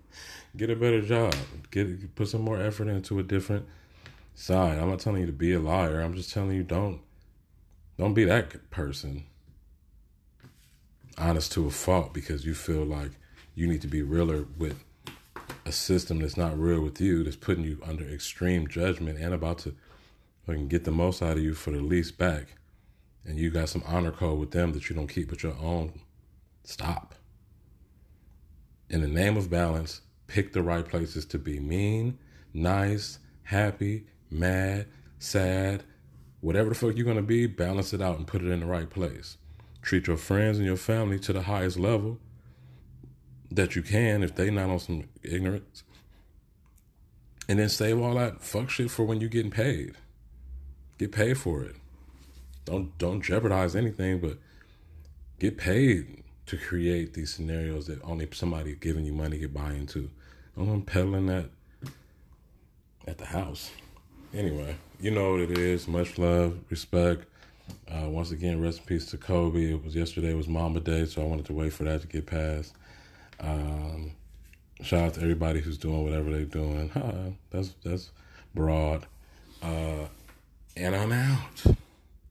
get 0.56 0.70
a 0.70 0.74
better 0.74 1.02
job, 1.02 1.36
get 1.70 2.16
put 2.16 2.26
some 2.26 2.42
more 2.42 2.60
effort 2.60 2.88
into 2.88 3.20
a 3.20 3.22
different 3.22 3.64
side. 4.34 4.78
I'm 4.78 4.90
not 4.90 5.00
telling 5.00 5.20
you 5.20 5.26
to 5.26 5.32
be 5.32 5.52
a 5.52 5.60
liar. 5.60 6.00
I'm 6.00 6.14
just 6.14 6.32
telling 6.32 6.52
you 6.52 6.62
don't 6.62 7.00
don't 7.98 8.14
be 8.14 8.24
that 8.24 8.70
person 8.70 9.24
honest 11.18 11.52
to 11.52 11.66
a 11.66 11.70
fault 11.70 12.14
because 12.14 12.44
you 12.44 12.54
feel 12.54 12.84
like 12.84 13.10
you 13.54 13.66
need 13.66 13.82
to 13.82 13.86
be 13.86 14.02
realer 14.02 14.46
with 14.56 14.82
a 15.66 15.72
system 15.72 16.20
that's 16.20 16.36
not 16.36 16.58
real 16.58 16.80
with 16.80 17.00
you, 17.00 17.22
that's 17.22 17.36
putting 17.36 17.64
you 17.64 17.78
under 17.86 18.08
extreme 18.08 18.66
judgment 18.66 19.18
and 19.18 19.34
about 19.34 19.58
to 19.58 19.74
fucking 20.46 20.68
get 20.68 20.84
the 20.84 20.90
most 20.90 21.22
out 21.22 21.36
of 21.36 21.42
you 21.42 21.54
for 21.54 21.70
the 21.70 21.80
least 21.80 22.18
back 22.18 22.56
and 23.24 23.38
you 23.38 23.50
got 23.50 23.68
some 23.68 23.82
honor 23.86 24.10
code 24.10 24.38
with 24.38 24.50
them 24.50 24.72
that 24.72 24.88
you 24.88 24.96
don't 24.96 25.06
keep 25.06 25.30
with 25.30 25.42
your 25.42 25.56
own, 25.60 26.00
stop. 26.64 27.14
In 28.88 29.00
the 29.00 29.08
name 29.08 29.36
of 29.36 29.48
balance, 29.48 30.00
pick 30.26 30.52
the 30.52 30.62
right 30.62 30.86
places 30.86 31.24
to 31.26 31.38
be 31.38 31.60
mean, 31.60 32.18
nice, 32.52 33.18
happy, 33.44 34.06
mad, 34.32 34.86
sad, 35.18 35.82
whatever 36.40 36.70
the 36.70 36.74
fuck 36.74 36.96
you're 36.96 37.06
gonna 37.06 37.22
be, 37.22 37.46
balance 37.46 37.92
it 37.92 38.02
out 38.02 38.18
and 38.18 38.26
put 38.26 38.42
it 38.42 38.50
in 38.50 38.60
the 38.60 38.66
right 38.66 38.88
place. 38.88 39.36
Treat 39.82 40.06
your 40.06 40.16
friends 40.16 40.58
and 40.58 40.66
your 40.66 40.76
family 40.76 41.18
to 41.20 41.32
the 41.32 41.42
highest 41.42 41.78
level 41.78 42.18
that 43.50 43.76
you 43.76 43.82
can 43.82 44.22
if 44.22 44.34
they 44.34 44.50
not 44.50 44.70
on 44.70 44.78
some 44.78 45.04
ignorance. 45.22 45.82
And 47.48 47.58
then 47.58 47.68
save 47.68 48.00
all 48.00 48.14
that 48.14 48.42
fuck 48.42 48.70
shit 48.70 48.90
for 48.90 49.04
when 49.04 49.20
you're 49.20 49.28
getting 49.28 49.50
paid. 49.50 49.96
Get 50.98 51.12
paid 51.12 51.38
for 51.38 51.62
it 51.62 51.76
don't 52.64 52.96
don't 52.98 53.22
jeopardize 53.22 53.74
anything, 53.74 54.20
but 54.20 54.38
get 55.38 55.58
paid 55.58 56.22
to 56.46 56.56
create 56.56 57.14
these 57.14 57.32
scenarios 57.32 57.86
that 57.86 58.02
only 58.02 58.28
somebody 58.32 58.76
giving 58.76 59.04
you 59.04 59.12
money 59.12 59.38
can 59.38 59.50
buy 59.50 59.72
into. 59.72 60.10
I'm 60.56 60.82
peddling 60.82 61.26
that 61.26 61.50
at 63.06 63.18
the 63.18 63.26
house. 63.26 63.70
Anyway, 64.34 64.76
you 64.98 65.10
know 65.10 65.32
what 65.32 65.40
it 65.40 65.58
is. 65.58 65.86
Much 65.86 66.16
love, 66.16 66.58
respect. 66.70 67.26
Uh, 67.90 68.08
once 68.08 68.30
again, 68.30 68.60
rest 68.62 68.80
in 68.80 68.84
peace 68.86 69.06
to 69.06 69.18
Kobe. 69.18 69.72
It 69.72 69.84
was 69.84 69.94
yesterday 69.94 70.32
was 70.32 70.48
Mamba 70.48 70.80
Day, 70.80 71.04
so 71.04 71.22
I 71.22 71.24
wanted 71.26 71.44
to 71.46 71.52
wait 71.52 71.72
for 71.72 71.84
that 71.84 72.00
to 72.00 72.06
get 72.06 72.26
passed. 72.26 72.74
Um, 73.40 74.12
shout 74.80 75.02
out 75.02 75.14
to 75.14 75.20
everybody 75.20 75.60
who's 75.60 75.76
doing 75.76 76.02
whatever 76.02 76.30
they're 76.30 76.44
doing. 76.44 76.88
Huh, 76.88 77.30
that's 77.50 77.74
that's 77.84 78.10
broad. 78.54 79.06
Uh, 79.62 80.06
and 80.76 80.96
I'm 80.96 81.12
out. 81.12 81.76